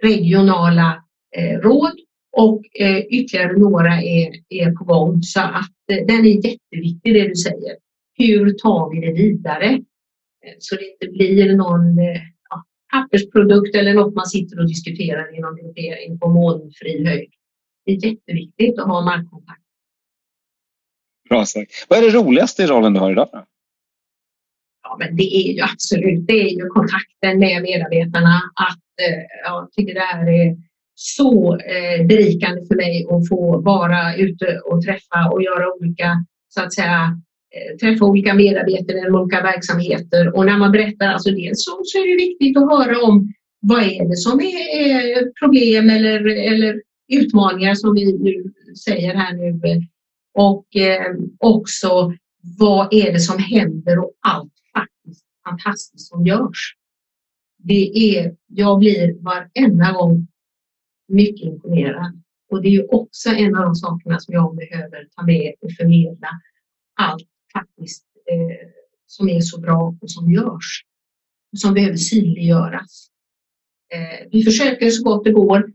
[0.02, 1.02] regionala
[1.36, 1.92] eh, råd
[2.36, 5.22] och eh, ytterligare några är, är på gång.
[5.22, 7.76] Så att eh, den är jätteviktig det du säger.
[8.18, 9.66] Hur tar vi det vidare?
[9.66, 12.20] Eh, så det inte blir någon eh,
[12.92, 17.30] pappersprodukt eller något man sitter och diskuterar i någon gruppering på molnfri höjd.
[17.84, 19.62] Det är jätteviktigt att ha markkontakt.
[21.28, 21.86] Bra sagt.
[21.88, 23.28] Vad är det roligaste i rollen du har idag?
[24.82, 28.40] Ja, men det är ju absolut det är ju kontakten med medarbetarna.
[28.54, 30.56] Att, eh, jag tycker det här är
[30.98, 36.62] så eh, berikande för mig att få vara ute och träffa och göra olika så
[36.62, 37.20] att säga
[37.54, 41.98] eh, träffa olika medarbetare inom olika verksamheter och när man berättar, alltså dels så, så
[41.98, 46.82] är det viktigt att höra om vad är det som är eh, problem eller, eller
[47.12, 48.52] utmaningar som vi nu
[48.84, 49.60] säger här nu
[50.34, 52.12] och eh, också
[52.58, 56.74] vad är det som händer och allt faktiskt fantastiskt som görs.
[57.58, 60.26] Det är, jag blir varenda gång
[61.08, 65.54] mycket imponerad och det är också en av de sakerna som jag behöver ta med
[65.60, 66.28] och förmedla.
[67.00, 68.68] Allt faktiskt eh,
[69.06, 70.84] som är så bra och som görs.
[71.52, 73.08] Och som behöver synliggöras.
[73.94, 75.72] Eh, vi försöker så gott det går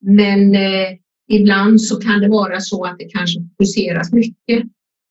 [0.00, 0.88] men eh,
[1.28, 4.64] ibland så kan det vara så att det kanske fokuseras mycket.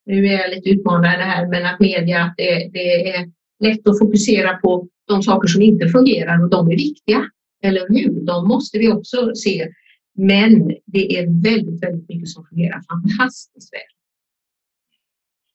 [0.05, 3.31] Nu är jag lite utmanad i det här men att media att det, det är
[3.59, 7.29] lätt att fokusera på de saker som inte fungerar och de är viktiga.
[7.63, 8.25] Eller hur?
[8.25, 9.67] De måste vi också se.
[10.15, 13.81] Men det är väldigt, väldigt mycket som fungerar fantastiskt väl.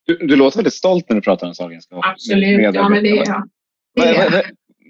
[0.07, 3.17] Du, du låter väldigt stolt när du pratar om Sahlgrenska Absolut, ja men det är
[3.17, 3.49] jag.
[3.95, 4.43] Vad, vad,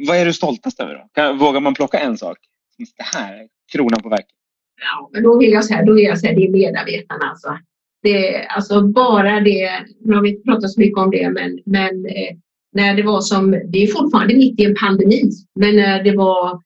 [0.08, 1.08] vad, är du stoltast över då?
[1.14, 2.38] Kan, vågar man plocka en sak?
[2.78, 4.34] Det här är kronan på verket.
[4.80, 7.58] Ja, men då vill jag säga, då vill jag säga det är medarbetarna alltså.
[8.02, 9.70] Det, alltså bara det,
[10.04, 12.36] nu har vi inte pratat så mycket om det, men, men eh,
[12.72, 16.62] när det var som, det är fortfarande mitt i en pandemi, men när det var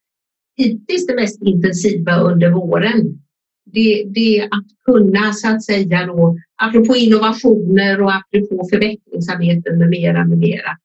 [0.57, 3.19] hittills det mest intensiva under våren,
[3.65, 10.25] det, det att kunna så att säga då, apropå innovationer och apropå förbättringsarbeten med mera,
[10.25, 10.77] med mera,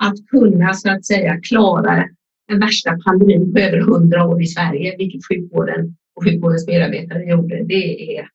[0.00, 2.08] att kunna så att säga klara
[2.48, 7.64] den värsta pandemin på över hundra år i Sverige, vilket sjukvården och sjukvårdens medarbetare gjorde,
[7.64, 8.28] det är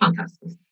[0.00, 0.65] fantastiskt.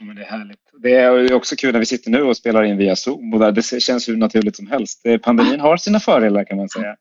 [0.00, 0.58] Men det är härligt.
[0.82, 3.62] Det är också kul när vi sitter nu och spelar in via Zoom och det
[3.62, 5.02] känns hur naturligt som helst.
[5.22, 6.96] Pandemin har sina fördelar kan man säga.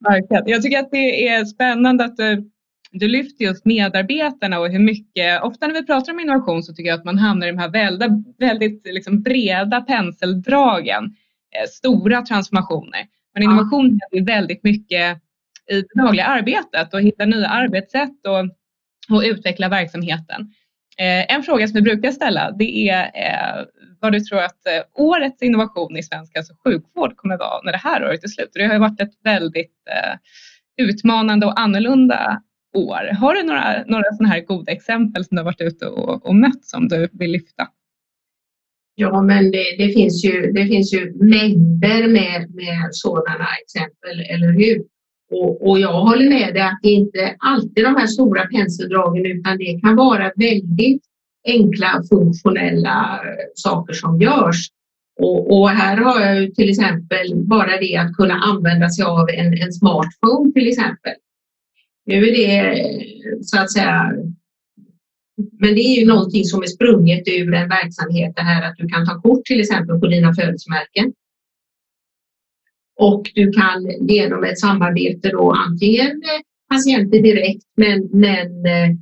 [0.08, 0.42] Verkligen.
[0.46, 2.50] Jag tycker att det är spännande att du,
[2.90, 6.90] du lyfter just medarbetarna och hur mycket, ofta när vi pratar om innovation så tycker
[6.90, 13.06] jag att man hamnar i de här väldigt, väldigt liksom breda penseldragen, eh, stora transformationer.
[13.34, 15.22] Men innovation är väldigt mycket
[15.70, 18.56] i det dagliga arbetet och hitta nya arbetssätt och
[19.10, 20.52] och utveckla verksamheten.
[20.98, 23.64] Eh, en fråga som vi brukar ställa det är eh,
[24.00, 27.72] vad du tror att eh, årets innovation i svensk hälso och sjukvård kommer vara när
[27.72, 28.50] det här året är slut.
[28.54, 29.72] Det har ju varit ett väldigt
[30.76, 32.42] utmanande och annorlunda
[32.76, 33.14] år.
[33.14, 36.34] Har du några, några sådana här goda exempel som du har varit ute och, och
[36.34, 37.68] mött som du vill lyfta?
[38.94, 44.52] Ja, men det, det, finns ju, det finns ju mängder med, med sådana exempel, eller
[44.52, 44.82] hur?
[45.32, 49.58] Och, och, jag håller med dig att det inte alltid de här stora penseldragen utan
[49.58, 51.02] det kan vara väldigt
[51.48, 54.68] enkla funktionella eh, saker som görs.
[55.20, 59.28] Och, och, här har jag ju till exempel bara det att kunna använda sig av
[59.30, 61.12] en, en smartphone till exempel.
[62.06, 63.02] Nu är det eh,
[63.42, 64.12] så att säga
[65.36, 68.88] men det är ju någonting som är sprunget ur en verksamhet, det här att du
[68.88, 71.12] kan ta kort till exempel på dina födelsemärken.
[73.00, 78.96] Och du kan genom ett samarbete då antingen med patienter direkt men, men eh,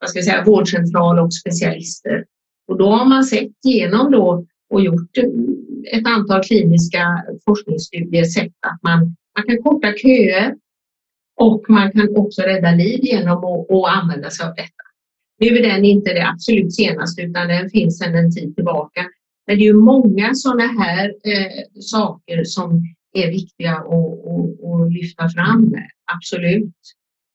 [0.00, 2.24] vad ska jag säga, vårdcentral och specialister.
[2.68, 8.52] Och då har man sett genom då och gjort eh, ett antal kliniska forskningsstudier sett
[8.66, 10.54] att man, man kan korta köer
[11.40, 14.84] och man kan också rädda liv genom att, att använda sig av detta.
[15.40, 19.06] Nu är den inte det absolut senaste utan den finns sedan en tid tillbaka.
[19.46, 22.82] Men det är ju många sådana här eh, saker som
[23.14, 25.74] är viktiga att, lyfta fram.
[26.16, 26.74] Absolut.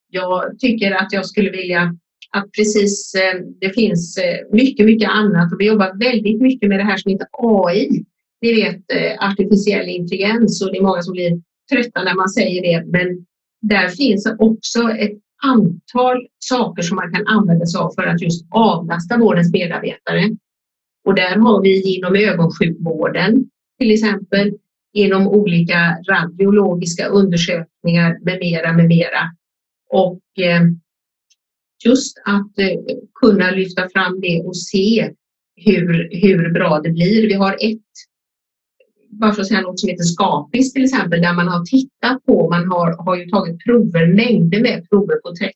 [0.09, 1.95] Jag tycker att jag skulle vilja
[2.31, 6.79] att precis eh, det finns eh, mycket, mycket annat och vi jobbar väldigt mycket med
[6.79, 8.05] det här som heter AI.
[8.41, 12.61] Ni vet eh, artificiell intelligens och det är många som blir trötta när man säger
[12.61, 13.25] det, men
[13.61, 18.45] där finns också ett antal saker som man kan använda sig av för att just
[18.51, 20.37] avlasta vårdens medarbetare.
[21.05, 24.53] Och där har vi inom ögonsjukvården till exempel
[24.93, 29.21] inom olika radiologiska undersökningar med mera, med mera.
[29.89, 30.61] Och eh,
[31.85, 35.13] just att eh, kunna lyfta fram det och se
[35.55, 37.27] hur, hur bra det blir.
[37.27, 37.81] Vi har ett
[39.09, 42.49] bara för att säga något som heter Skapis till exempel, där man har tittat på,
[42.49, 45.53] man har, har ju tagit prover, mängder med prover på 30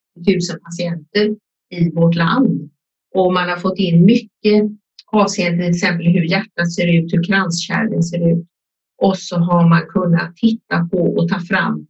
[0.52, 1.36] 000 patienter
[1.69, 2.69] i vårt land.
[3.15, 4.63] Och man har fått in mycket
[5.12, 8.48] avseende till exempel hur hjärtat ser ut, hur kranskärlen ser ut.
[9.06, 11.88] Och så har man kunnat titta på och ta fram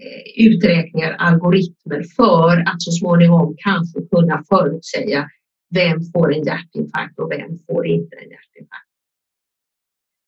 [0.00, 5.28] eh, uträkningar, algoritmer för att så småningom kanske kunna förutsäga
[5.74, 8.90] vem får en hjärtinfarkt och vem får inte en hjärtinfarkt.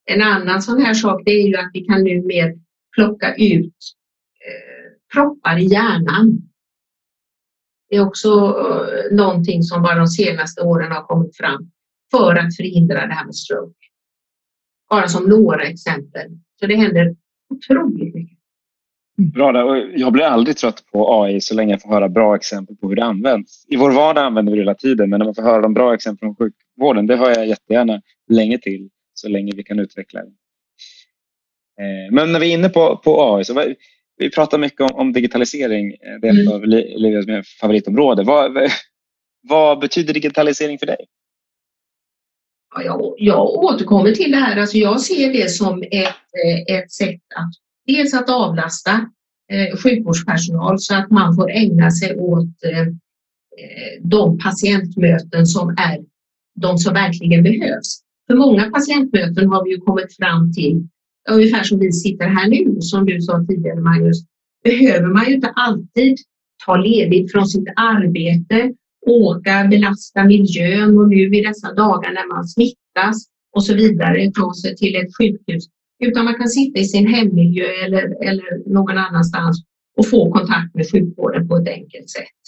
[0.05, 2.55] En annan sån här sak det är ju att vi kan nu mer
[2.95, 3.77] plocka ut
[4.47, 6.41] eh, proppar i hjärnan.
[7.89, 11.71] Det är också eh, någonting som bara de senaste åren har kommit fram
[12.11, 13.92] för att förhindra det här med stroke.
[14.93, 16.31] Bara som några exempel.
[16.59, 17.15] Så det händer
[17.49, 18.37] otroligt mycket.
[19.17, 19.91] Bra där.
[19.99, 22.95] Jag blir aldrig trött på AI så länge jag får höra bra exempel på hur
[22.95, 23.65] det används.
[23.67, 25.93] I vår vardag använder vi det hela tiden men när man får höra de bra
[25.93, 30.31] exemplen från sjukvården det hör jag jättegärna länge till så länge vi kan utveckla det.
[31.83, 33.73] Eh, men när vi är inne på, på AI, så
[34.17, 35.91] vi pratar mycket om, om digitalisering.
[35.91, 36.53] Eh, det är ett mm.
[36.53, 38.23] av Livias favoritområde.
[38.23, 38.57] Vad,
[39.41, 41.05] vad betyder digitalisering för dig?
[42.75, 44.57] Jag, jag återkommer till det här.
[44.57, 46.07] Alltså jag ser det som ett,
[46.45, 47.51] eh, ett sätt att
[47.87, 49.09] dels att avlasta
[49.51, 55.99] eh, sjukvårdspersonal så att man får ägna sig åt eh, eh, de patientmöten som är
[56.55, 57.99] de som verkligen behövs.
[58.27, 60.87] För många patientmöten har vi ju kommit fram till,
[61.29, 64.17] ungefär som vi sitter här nu, som du sa tidigare Magnus,
[64.63, 66.17] behöver man ju inte alltid
[66.65, 68.73] ta ledigt från sitt arbete,
[69.05, 74.53] åka, belasta miljön och nu i dessa dagar när man smittas och så vidare, ta
[74.53, 75.63] sig till ett sjukhus.
[76.03, 79.63] Utan man kan sitta i sin hemmiljö eller, eller någon annanstans
[79.97, 82.41] och få kontakt med sjukvården på ett enkelt sätt.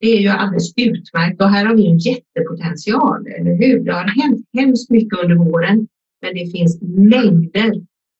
[0.00, 3.84] Det är ju alldeles utmärkt och här har vi en jättepotential, eller hur?
[3.84, 5.88] Det har hänt hemskt mycket under våren,
[6.22, 7.72] men det finns mängder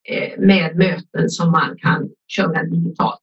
[0.09, 3.21] eh, med möten som man kan köra digitalt.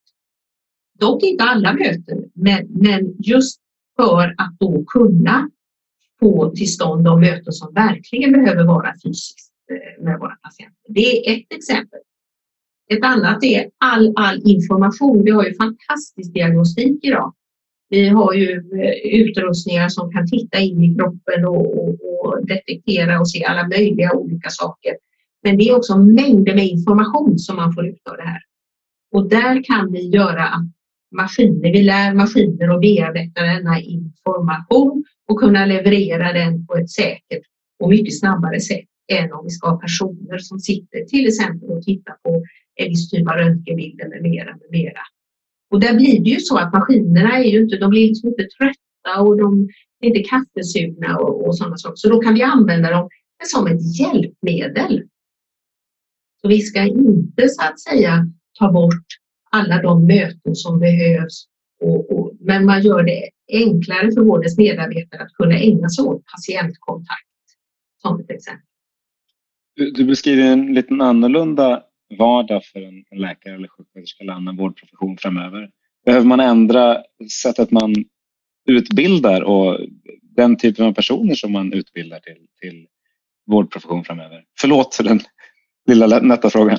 [0.98, 3.60] Dock inte alla möten, men, men just
[3.96, 5.50] för att då kunna
[6.20, 10.78] få till stånd de möten som verkligen behöver vara fysiskt eh, med våra patienter.
[10.88, 12.00] Det är ett exempel.
[12.90, 15.24] Ett annat är all, all information.
[15.24, 17.34] Vi har ju fantastisk diagnostik idag
[17.94, 23.20] vi har ju eh, utrustningar som kan titta in i kroppen och, och, och, detektera
[23.20, 24.92] och se alla möjliga olika saker.
[25.42, 28.42] Men det är också mängder med information som man får ut av det här.
[29.12, 30.66] Och där kan vi göra att
[31.14, 37.42] maskiner, vi lär maskiner att bearbeta denna information och kunna leverera den på ett säkert
[37.82, 41.82] och mycket snabbare sätt än om vi ska ha personer som sitter till exempel och
[41.82, 42.42] tittar på
[42.74, 45.00] en viss typ av röntgenbilder med mera, med mera.
[45.70, 48.46] Och där blir det ju så att maskinerna är ju inte, de blir liksom inte
[48.58, 49.68] trötta och de
[50.00, 51.96] är inte kaffesugna och, och sådana saker.
[51.96, 53.08] Så då kan vi använda dem
[53.44, 55.02] som ett hjälpmedel.
[56.40, 58.26] Så vi ska inte så att säga
[58.58, 59.06] ta bort
[59.54, 61.46] alla de möten som behövs
[61.82, 66.22] och, och, men man gör det enklare för vårdens medarbetare att kunna ägna sig åt
[66.36, 67.28] patientkontakt
[68.02, 68.66] som ett exempel.
[69.76, 71.82] Du, du beskriver en lite annorlunda
[72.18, 75.70] vardag för en läkare eller sjuksköterska eller annan vårdprofession framöver.
[76.04, 77.02] Behöver man ändra
[77.42, 77.94] sättet man
[78.68, 79.80] utbildar och
[80.22, 82.86] den typen av personer som man utbildar till, till
[83.46, 84.44] vårdprofession framöver?
[84.60, 85.20] Förlåt för den
[85.86, 86.78] lilla nätta frågan.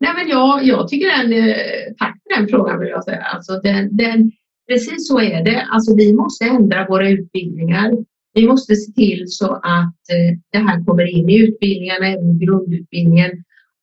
[0.00, 3.22] Nej, men jag, jag tycker den, eh, tack för den frågan vill jag säga.
[3.22, 4.32] Alltså den, den,
[4.68, 5.62] precis så är det.
[5.62, 7.92] Alltså vi måste ändra våra utbildningar.
[8.34, 13.30] Vi måste se till så att eh, det här kommer in i utbildningarna, även grundutbildningen.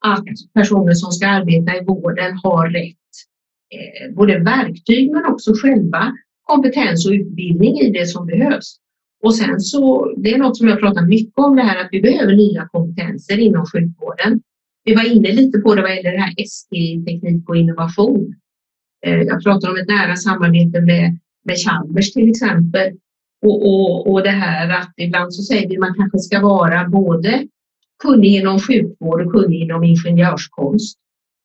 [0.05, 2.95] Att personer som ska arbeta i vården har rätt
[3.73, 8.77] eh, både verktyg men också själva kompetens och utbildning i det som behövs.
[9.23, 12.01] Och sen så, det är något som jag pratar mycket om det här att vi
[12.01, 14.41] behöver nya kompetenser inom sjukvården.
[14.83, 16.75] Vi var inne lite på det vad gäller det här ST,
[17.05, 18.35] teknik och innovation.
[19.05, 22.93] Eh, jag pratar om ett nära samarbete med, med Chalmers till exempel.
[23.45, 26.89] Och, och, och det här att ibland så säger vi att man kanske ska vara
[26.89, 27.47] både
[28.03, 30.97] kunnig inom sjukvård och kunnig inom ingenjörskonst.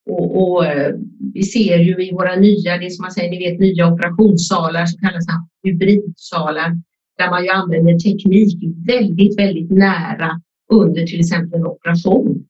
[0.09, 0.95] Och, och, eh,
[1.33, 4.99] vi ser ju i våra nya, det som man säger, ni vet nya operationssalar som
[4.99, 5.25] kallas
[5.63, 6.71] hybridsalar,
[7.17, 12.45] där man ju använder teknik väldigt, väldigt nära under till exempel en operation.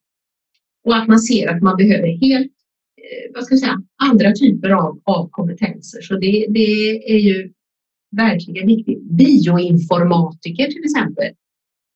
[0.84, 2.52] Och att man ser att man behöver helt,
[2.96, 6.00] eh, vad ska jag säga, andra typer av, av kompetenser.
[6.02, 7.52] Så det, det är ju
[8.16, 9.02] verkligen viktigt.
[9.02, 11.34] Bioinformatiker till exempel,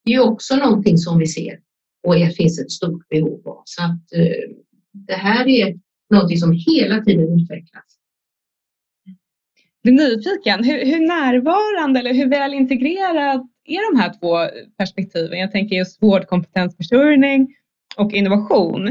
[0.04, 1.58] det är också någonting som vi ser
[2.06, 3.62] och det finns ett stort behov av.
[3.64, 4.50] Så att eh,
[4.92, 5.74] det här är
[6.10, 7.84] någonting som hela tiden utvecklas.
[9.82, 15.38] Jag blir nyfiken, hur, hur närvarande eller hur väl integrerat är de här två perspektiven?
[15.38, 17.54] Jag tänker just vårdkompetensförsörjning
[17.96, 18.88] och innovation.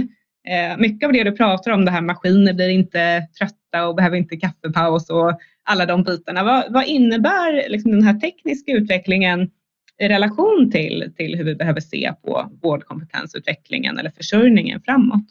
[0.47, 4.17] Eh, mycket av det du pratar om, det här maskiner blir inte trötta och behöver
[4.17, 6.43] inte kaffepaus och alla de bitarna.
[6.43, 9.49] Vad, vad innebär liksom den här tekniska utvecklingen
[9.99, 15.25] i relation till, till hur vi behöver se på vårdkompetensutvecklingen eller försörjningen framåt?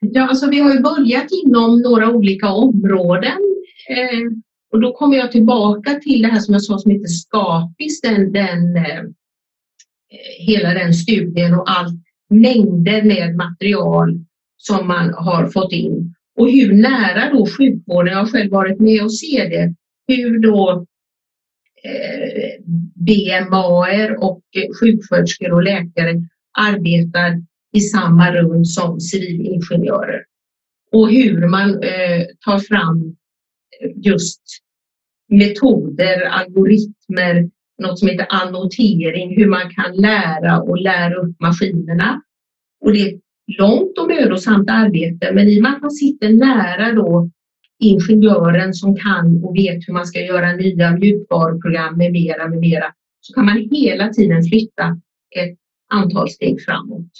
[0.00, 3.38] Ja, alltså vi har ju börjat inom några olika områden
[3.88, 4.32] eh,
[4.72, 8.32] och då kommer jag tillbaka till det här som jag sa som heter Skapis, den,
[8.32, 9.04] den eh,
[10.46, 14.24] hela den studien och allt mängder med material
[14.56, 16.14] som man har fått in.
[16.36, 19.74] Och hur nära då sjukvården, jag har själv varit med och ser det,
[20.08, 20.86] hur då
[21.84, 22.64] eh,
[22.94, 24.42] BMAer och
[24.80, 26.22] sjuksköterskor och läkare
[26.58, 30.24] arbetar i samma rum som civilingenjörer.
[30.92, 33.16] Och hur man eh, tar fram
[33.94, 34.42] just
[35.28, 42.22] metoder, algoritmer, något som heter annotering, hur man kan lära och lära upp maskinerna.
[42.80, 43.20] Och det är ett
[43.58, 47.30] långt och mödosamt arbete, men i och med att man sitter nära då
[47.78, 52.84] ingenjören som kan och vet hur man ska göra nya mjukvaruprogram med mera, med mera,
[53.20, 55.00] så kan man hela tiden flytta
[55.36, 55.58] ett
[55.92, 57.10] antal steg framåt.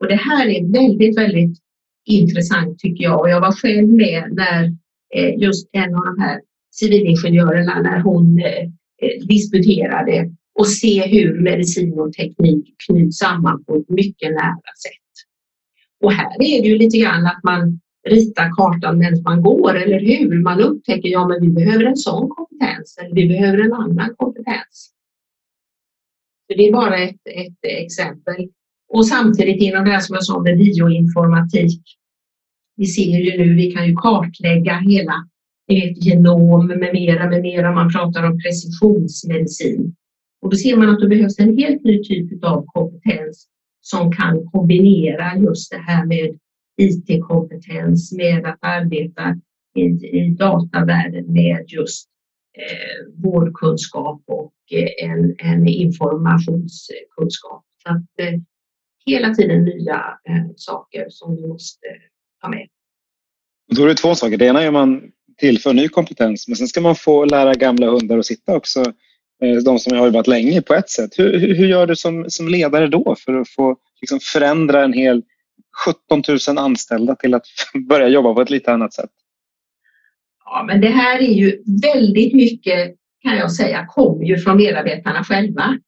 [0.00, 1.58] Och det här är väldigt, väldigt
[2.06, 3.20] intressant tycker jag.
[3.20, 4.64] Och jag var själv med när
[5.14, 6.40] eh, just en av de här
[6.70, 8.70] civilingenjörerna, när hon eh,
[9.02, 15.14] Eh, disputerade och se hur medicin och teknik knyts samman på ett mycket nära sätt.
[16.00, 20.00] Och här är det ju lite grann att man ritar kartan medan man går, eller
[20.00, 20.42] hur?
[20.42, 24.92] Man upptäcker, ja men vi behöver en sån kompetens, eller vi behöver en annan kompetens.
[26.46, 28.48] Så det är bara ett, ett exempel.
[28.88, 31.82] Och samtidigt inom det här som jag sa med bioinformatik,
[32.76, 35.28] vi ser ju nu, vi kan ju kartlägga hela
[35.68, 37.74] ett genom med mera, med mera.
[37.74, 39.94] Man pratar om precisionsmedicin.
[40.40, 43.48] Och då ser man att det behövs en helt ny typ av kompetens
[43.80, 46.38] som kan kombinera just det här med
[46.76, 49.36] IT-kompetens med att arbeta
[49.74, 49.80] i,
[50.18, 52.08] i datavärlden med just
[52.58, 57.64] eh, vårdkunskap och eh, en, en informationskunskap.
[57.82, 58.40] Så att, eh,
[59.06, 61.86] hela tiden nya eh, saker som vi måste
[62.42, 62.68] ta med.
[63.76, 64.36] Då är det två saker.
[64.36, 66.48] Det ena är man tillför ny kompetens.
[66.48, 68.80] Men sen ska man få lära gamla hundar att sitta också.
[69.42, 71.10] Eh, de som har jobbat länge på ett sätt.
[71.18, 74.92] Hur, hur, hur gör du som, som ledare då för att få liksom förändra en
[74.92, 75.22] hel
[76.08, 77.46] 17 000 anställda till att
[77.88, 79.10] börja jobba på ett lite annat sätt?
[80.44, 85.24] Ja, men det här är ju väldigt mycket kan jag säga kommer ju från medarbetarna
[85.24, 85.78] själva.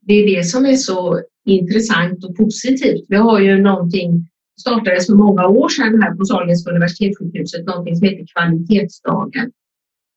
[0.00, 3.04] Det är det som är så intressant och positivt.
[3.08, 4.28] Vi har ju någonting
[4.60, 9.52] startades för många år sedan här på Sahlgrenska universitetssjukhuset någonting som heter kvalitetsdagen.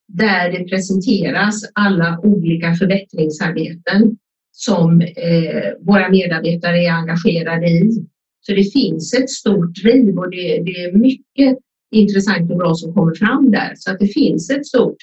[0.08, 4.18] där det presenteras alla olika förbättringsarbeten
[4.52, 8.06] som eh, våra medarbetare är engagerade i.
[8.42, 11.58] Så det finns ett stort driv och det, det, är mycket
[11.92, 13.74] intressant och bra som kommer fram där.
[13.76, 14.98] Så att det finns ett stort,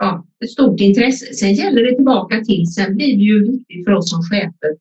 [0.00, 1.34] ja, ett stort intresse.
[1.34, 4.76] Sen gäller det tillbaka till, sen blir det ju viktigt för oss som chefer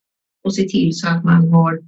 [0.48, 1.80] att se till så att man har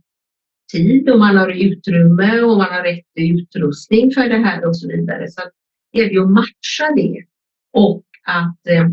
[0.71, 4.87] tid och man har utrymme och man har rätt utrustning för det här och så
[4.87, 5.27] vidare.
[5.27, 5.51] Så att
[5.91, 7.23] det gäller ju att matcha det
[7.73, 8.87] och att eh,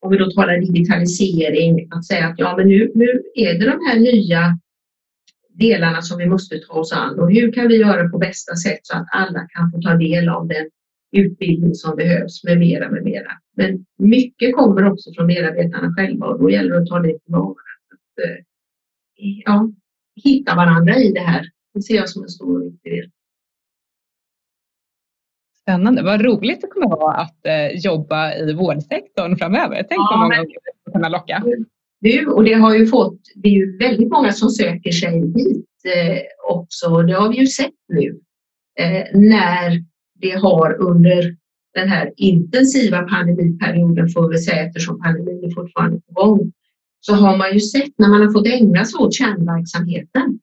[0.00, 3.78] om vi då talar digitalisering, att säga att ja, men nu, nu är det de
[3.88, 4.58] här nya
[5.54, 8.80] delarna som vi måste ta oss an och hur kan vi göra på bästa sätt
[8.82, 10.70] så att alla kan få ta del av den
[11.12, 13.32] utbildning som behövs med mera, med mera.
[13.56, 17.54] Men mycket kommer också från medarbetarna själva och då gäller det att ta det tillvara.
[18.22, 18.44] Eh,
[19.44, 19.72] ja,
[20.14, 21.44] hitta varandra i det här.
[21.74, 23.10] Det ser jag som en stor och viktig del.
[25.62, 26.02] Spännande.
[26.02, 29.76] Vad roligt det kommer vara att eh, jobba i vårdsektorn framöver.
[29.76, 30.92] Tänk ja, vad många men...
[30.92, 31.44] kunna locka.
[32.00, 35.66] Du, och det har ju fått, det är ju väldigt många som söker sig hit
[35.96, 37.02] eh, också.
[37.02, 38.20] Det har vi ju sett nu
[38.78, 39.84] eh, när
[40.14, 41.36] det har under
[41.74, 46.52] den här intensiva pandemiperioden får vi säga eftersom pandemin är fortfarande på gång
[47.04, 50.38] så har man ju sett när man har fått ägna sig åt kärnverksamheten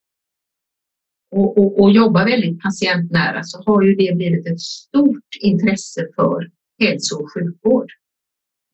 [1.32, 6.52] och, och, och jobba väldigt patientnära så har ju det blivit ett stort intresse för
[6.80, 7.92] hälso och sjukvård.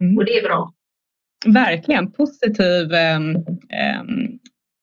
[0.02, 0.18] Mm.
[0.18, 0.74] Och det är bra.
[1.46, 3.20] Verkligen positiv, eh,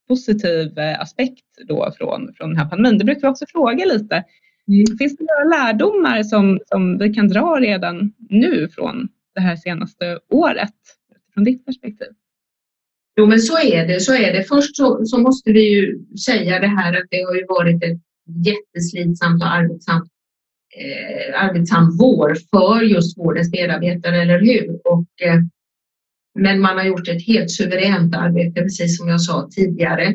[0.08, 2.98] positiv aspekt då från, från den här pandemin.
[2.98, 4.24] Det brukar vi också fråga lite.
[4.68, 4.98] Mm.
[4.98, 10.18] Finns det några lärdomar som, som vi kan dra redan nu från det här senaste
[10.28, 10.74] året
[11.34, 12.08] från ditt perspektiv?
[13.16, 14.00] Jo, men så är det.
[14.00, 14.44] Så är det.
[14.44, 18.00] Först så, så måste vi ju säga det här att det har ju varit ett
[18.46, 20.08] jätteslitsamt och arbetsamt,
[20.76, 24.80] eh, arbetsam vår för just vårdens medarbetare, eller hur?
[24.84, 25.40] Och, eh,
[26.34, 30.14] men man har gjort ett helt suveränt arbete, precis som jag sa tidigare.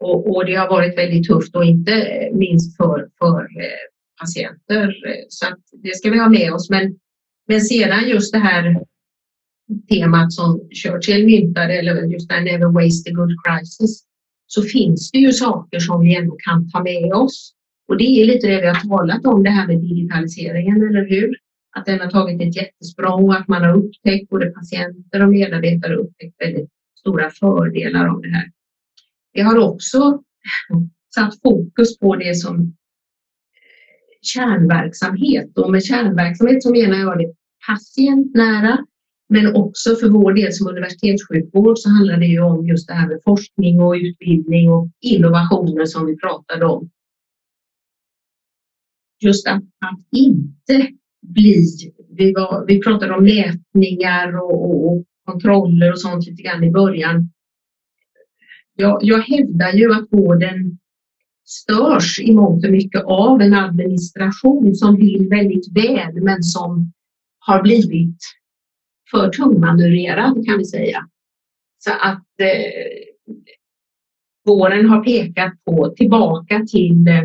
[0.00, 3.80] Och, och det har varit väldigt tufft och inte minst för, för eh,
[4.20, 4.94] patienter.
[5.28, 5.46] Så
[5.82, 6.70] det ska vi ha med oss.
[6.70, 6.98] Men,
[7.48, 8.84] men sedan just det här
[9.88, 14.04] temat som Churchill myntade, eller just där Never waste a good crisis,
[14.46, 17.54] så finns det ju saker som vi ändå kan ta med oss.
[17.88, 21.36] Och det är lite det vi har talat om, det här med digitaliseringen, eller hur?
[21.76, 25.96] Att den har tagit ett jättesprång och att man har upptäckt, både patienter och medarbetare
[25.96, 28.50] upptäckt väldigt stora fördelar av det här.
[29.32, 30.22] Vi har också
[31.14, 32.66] satt fokus på det som eh,
[34.22, 37.34] kärnverksamhet och med kärnverksamhet så menar jag det
[37.66, 38.78] patientnära,
[39.30, 43.08] men också för vår del som universitetssjukvård så handlar det ju om just det här
[43.08, 46.90] med forskning och utbildning och innovationer som vi pratade om.
[49.20, 50.88] Just att, att inte
[51.22, 51.66] bli,
[52.08, 56.70] vi, var, vi pratade om mätningar och, och, och kontroller och sånt lite grann i
[56.70, 57.30] början.
[58.76, 60.78] Jag, jag hävdar ju att vården
[61.44, 66.92] störs i mångt och mycket av en administration som vill väldigt väl men som
[67.38, 68.18] har blivit
[69.10, 71.06] för tungmanövrerad kan vi säga.
[71.78, 73.10] Så att eh,
[74.46, 77.22] våren har pekat på tillbaka till eh,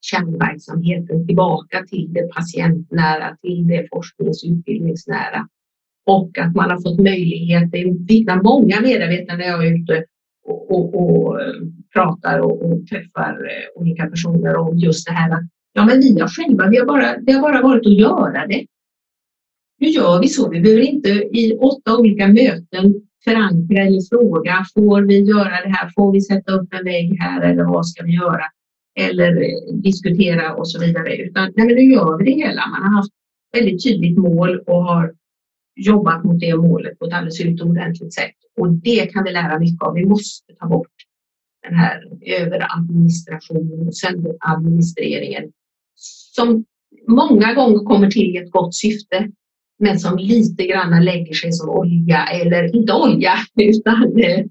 [0.00, 5.48] kärnverksamheten, tillbaka till det patientnära, till det forsknings och utbildningsnära.
[6.06, 10.04] Och att man har fått möjlighet, det vittnar många medarbetare när jag är ute
[10.44, 11.54] och, och, och eh,
[11.94, 16.20] pratar och, och, träffar eh, olika personer om just det här att ja, men vi
[16.20, 18.66] har själva, vi har bara, det har bara varit att göra det.
[19.80, 20.50] Nu gör vi så.
[20.50, 24.64] Vi behöver inte i åtta olika möten förankra eller fråga.
[24.74, 25.90] Får vi göra det här?
[25.96, 28.44] Får vi sätta upp en vägg här eller vad ska vi göra?
[28.98, 31.16] Eller eh, diskutera och så vidare.
[31.16, 32.66] Utan nej, men nu gör vi det hela.
[32.66, 33.12] Man har haft
[33.52, 35.14] väldigt tydligt mål och har
[35.76, 38.36] jobbat mot det målet på ett alldeles utomordentligt sätt.
[38.56, 39.94] Och det kan vi lära mycket av.
[39.94, 40.92] Vi måste ta bort
[41.68, 45.52] den här överadministrationen och sönderadministreringen
[46.34, 46.64] som
[47.08, 49.30] många gånger kommer till i ett gott syfte
[49.80, 54.44] men som lite grann lägger sig som olja, eller inte olja, utan eh,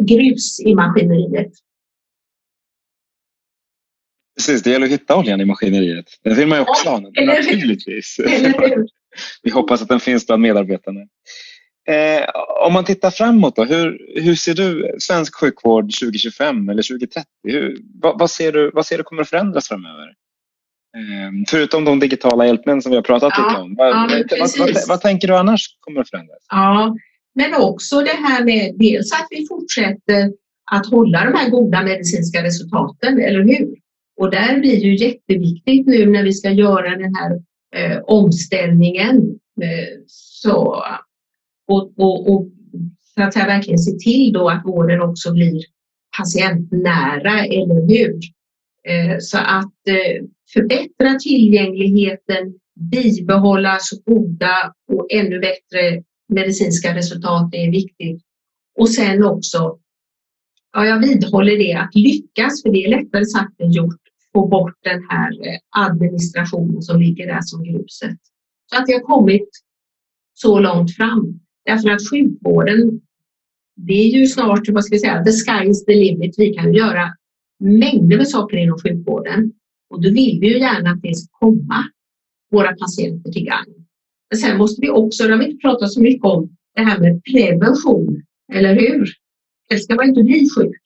[0.00, 1.52] grus i maskineriet.
[4.36, 6.06] Precis, det gäller att hitta oljan i maskineriet.
[6.22, 8.16] Den vill man ju också ha, ja, naturligtvis.
[9.42, 11.00] Vi hoppas att den finns bland medarbetarna.
[11.88, 12.24] Eh,
[12.66, 17.24] om man tittar framåt, då, hur, hur ser du svensk sjukvård 2025 eller 2030?
[17.42, 20.14] Hur, vad, vad, ser du, vad ser du kommer att förändras framöver?
[20.94, 23.74] Ehm, förutom de digitala hjälpmedel som vi har pratat ja, lite om.
[23.74, 24.08] Vad, ja,
[24.40, 26.38] vad, vad, vad, tänker du annars kommer att förändras?
[26.50, 26.96] Ja,
[27.34, 30.32] men också det här med dels att vi fortsätter
[30.72, 33.74] att hålla de här goda medicinska resultaten, eller hur?
[34.16, 37.32] Och där blir ju jätteviktigt nu när vi ska göra den här
[37.76, 39.16] eh, omställningen.
[39.62, 40.82] Eh, så,
[41.68, 42.48] och, och, och
[43.14, 45.62] för att säga, verkligen se till då att vården också blir
[46.18, 48.20] patientnära, eller hur?
[48.88, 52.54] Eh, så att eh, förbättra tillgängligheten,
[52.90, 58.22] bibehålla så goda och ännu bättre medicinska resultat är viktigt.
[58.78, 59.78] Och sen också,
[60.72, 64.00] ja, jag vidhåller det, att lyckas, för det är lättare sagt än gjort,
[64.32, 68.18] få bort den här eh, administrationen som ligger där som gruset.
[68.72, 69.48] Så att vi har kommit
[70.34, 71.40] så långt fram.
[71.64, 73.00] Därför att sjukvården,
[73.76, 76.34] det är ju snart, vad ska vi säga, the sky is the limit.
[76.38, 77.14] Vi kan göra
[77.64, 79.52] mängder med saker inom sjukvården
[79.90, 81.84] och då vill vi ju gärna att det ska komma
[82.50, 83.86] våra patienter till gagn.
[84.30, 87.00] Men sen måste vi också, det har vi inte pratat så mycket om, det här
[87.00, 89.08] med prevention, eller hur?
[89.70, 90.82] Helst ska man inte bli sjuk.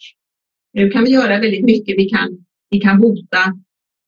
[0.72, 1.98] Nu kan vi göra väldigt mycket.
[1.98, 3.54] Vi kan, vi kan bota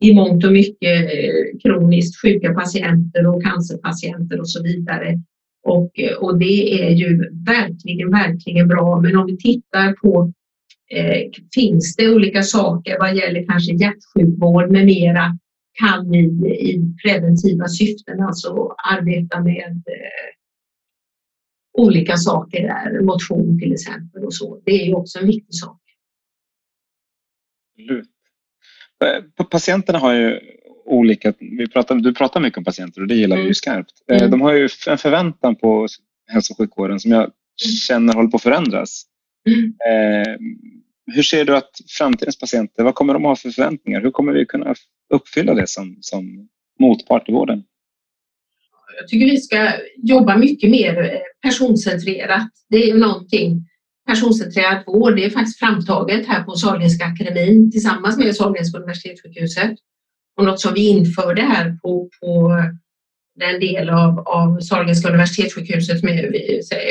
[0.01, 5.21] i mångt och mycket eh, kroniskt sjuka patienter och cancerpatienter och så vidare.
[5.63, 5.91] Och,
[6.21, 9.01] och det är ju verkligen, verkligen bra.
[9.01, 10.33] Men om vi tittar på
[10.95, 15.39] eh, finns det olika saker vad gäller kanske hjärtsjukvård med mera
[15.73, 16.19] kan vi
[16.49, 20.31] i preventiva syften alltså arbeta med eh,
[21.79, 24.61] olika saker där, motion till exempel och så.
[24.65, 25.81] Det är ju också en viktig sak.
[29.05, 30.41] Eh, patienterna har ju
[30.85, 33.45] olika, vi pratar, du pratar mycket om patienter och det gillar mm.
[33.45, 33.93] vi ju skarpt.
[34.11, 34.31] Eh, mm.
[34.31, 35.87] De har ju en förväntan på
[36.27, 37.33] hälso och sjukvården som jag mm.
[37.89, 39.07] känner håller på att förändras.
[39.47, 40.37] Eh,
[41.15, 44.01] hur ser du att framtidens patienter, vad kommer de ha för förväntningar?
[44.01, 44.75] Hur kommer vi kunna
[45.15, 46.49] uppfylla det som, som
[46.81, 47.63] motpart i vården?
[49.01, 52.51] Jag tycker vi ska jobba mycket mer eh, personcentrerat.
[52.69, 53.67] Det är någonting
[54.07, 55.17] personcentrerad vård.
[55.17, 59.75] Det är faktiskt framtaget här på Sahlgrenska akademin tillsammans med Sahlgrenska universitetssjukhuset
[60.37, 62.53] och något som vi införde här på, på
[63.43, 66.35] en del av, av Sahlgrenska universitetssjukhuset med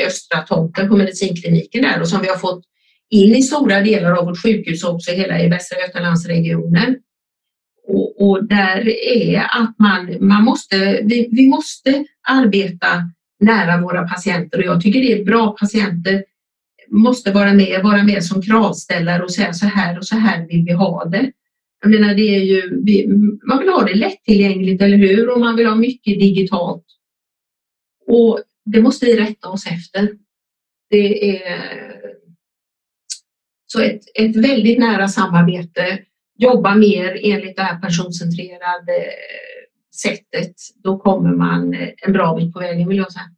[0.06, 2.64] östra tomten på medicinkliniken där och som vi har fått
[3.10, 6.96] in i stora delar av vårt sjukhus också hela i Västra Götalandsregionen.
[7.88, 12.88] Och, och där är att man, man måste, vi, vi måste arbeta
[13.40, 16.24] nära våra patienter och jag tycker det är bra patienter
[16.90, 20.64] måste vara med, vara med som kravställare och säga så här och så här vill
[20.64, 21.32] vi ha det.
[21.80, 22.70] Jag menar, det är ju,
[23.48, 25.30] man vill ha det lättillgängligt, eller hur?
[25.30, 26.84] Och man vill ha mycket digitalt.
[28.06, 30.08] Och det måste vi rätta oss efter.
[30.90, 31.70] Det är
[33.66, 35.98] så ett, ett väldigt nära samarbete,
[36.38, 39.06] jobba mer enligt det här personcentrerade
[40.02, 41.74] sättet, då kommer man
[42.06, 43.30] en bra bit på vägen vill jag säga.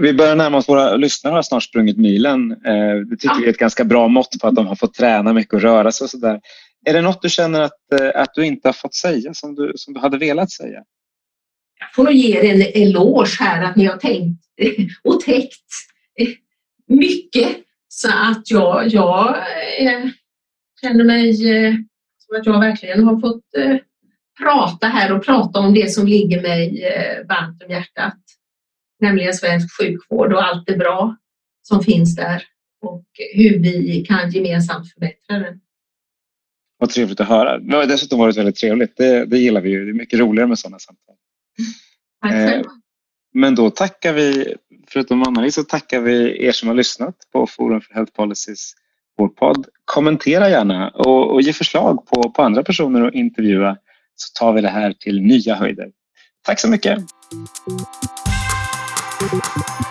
[0.00, 2.52] Vi börjar närma oss våra lyssnare har snart sprungit milen.
[2.52, 3.38] Eh, det tycker ja.
[3.40, 5.92] vi är ett ganska bra mått på att de har fått träna mycket och röra
[5.92, 6.40] sig och sådär.
[6.86, 9.72] Är det något du känner att, eh, att du inte har fått säga som du,
[9.76, 10.82] som du hade velat säga?
[11.78, 14.44] Jag får nog ge er en eloge här att ni har tänkt
[15.04, 15.70] och täckt
[16.88, 17.56] mycket
[17.88, 19.28] så att jag, jag
[19.78, 20.08] eh,
[20.80, 21.34] känner mig
[22.18, 23.44] som att jag verkligen har fått
[24.42, 26.84] prata här och prata om det som ligger mig
[27.28, 28.18] varmt om hjärtat
[29.02, 31.16] nämligen svensk sjukvård och allt det bra
[31.62, 32.42] som finns där
[32.82, 35.60] och hur vi kan gemensamt förbättra den.
[36.78, 37.58] Vad trevligt att höra.
[37.58, 38.96] Det har dessutom varit väldigt trevligt.
[38.96, 39.84] Det, det gillar vi ju.
[39.84, 41.14] Det är mycket roligare med sådana samtal.
[42.22, 42.32] Tack.
[42.32, 42.62] Eh,
[43.34, 44.54] men då tackar vi,
[44.88, 48.74] förutom Anna så tackar vi er som har lyssnat på Forum för Health Policies,
[49.18, 49.66] vår podd.
[49.84, 53.76] Kommentera gärna och, och ge förslag på, på andra personer att intervjua
[54.14, 55.90] så tar vi det här till nya höjder.
[56.42, 56.98] Tack så mycket!
[59.32, 59.81] Thank you.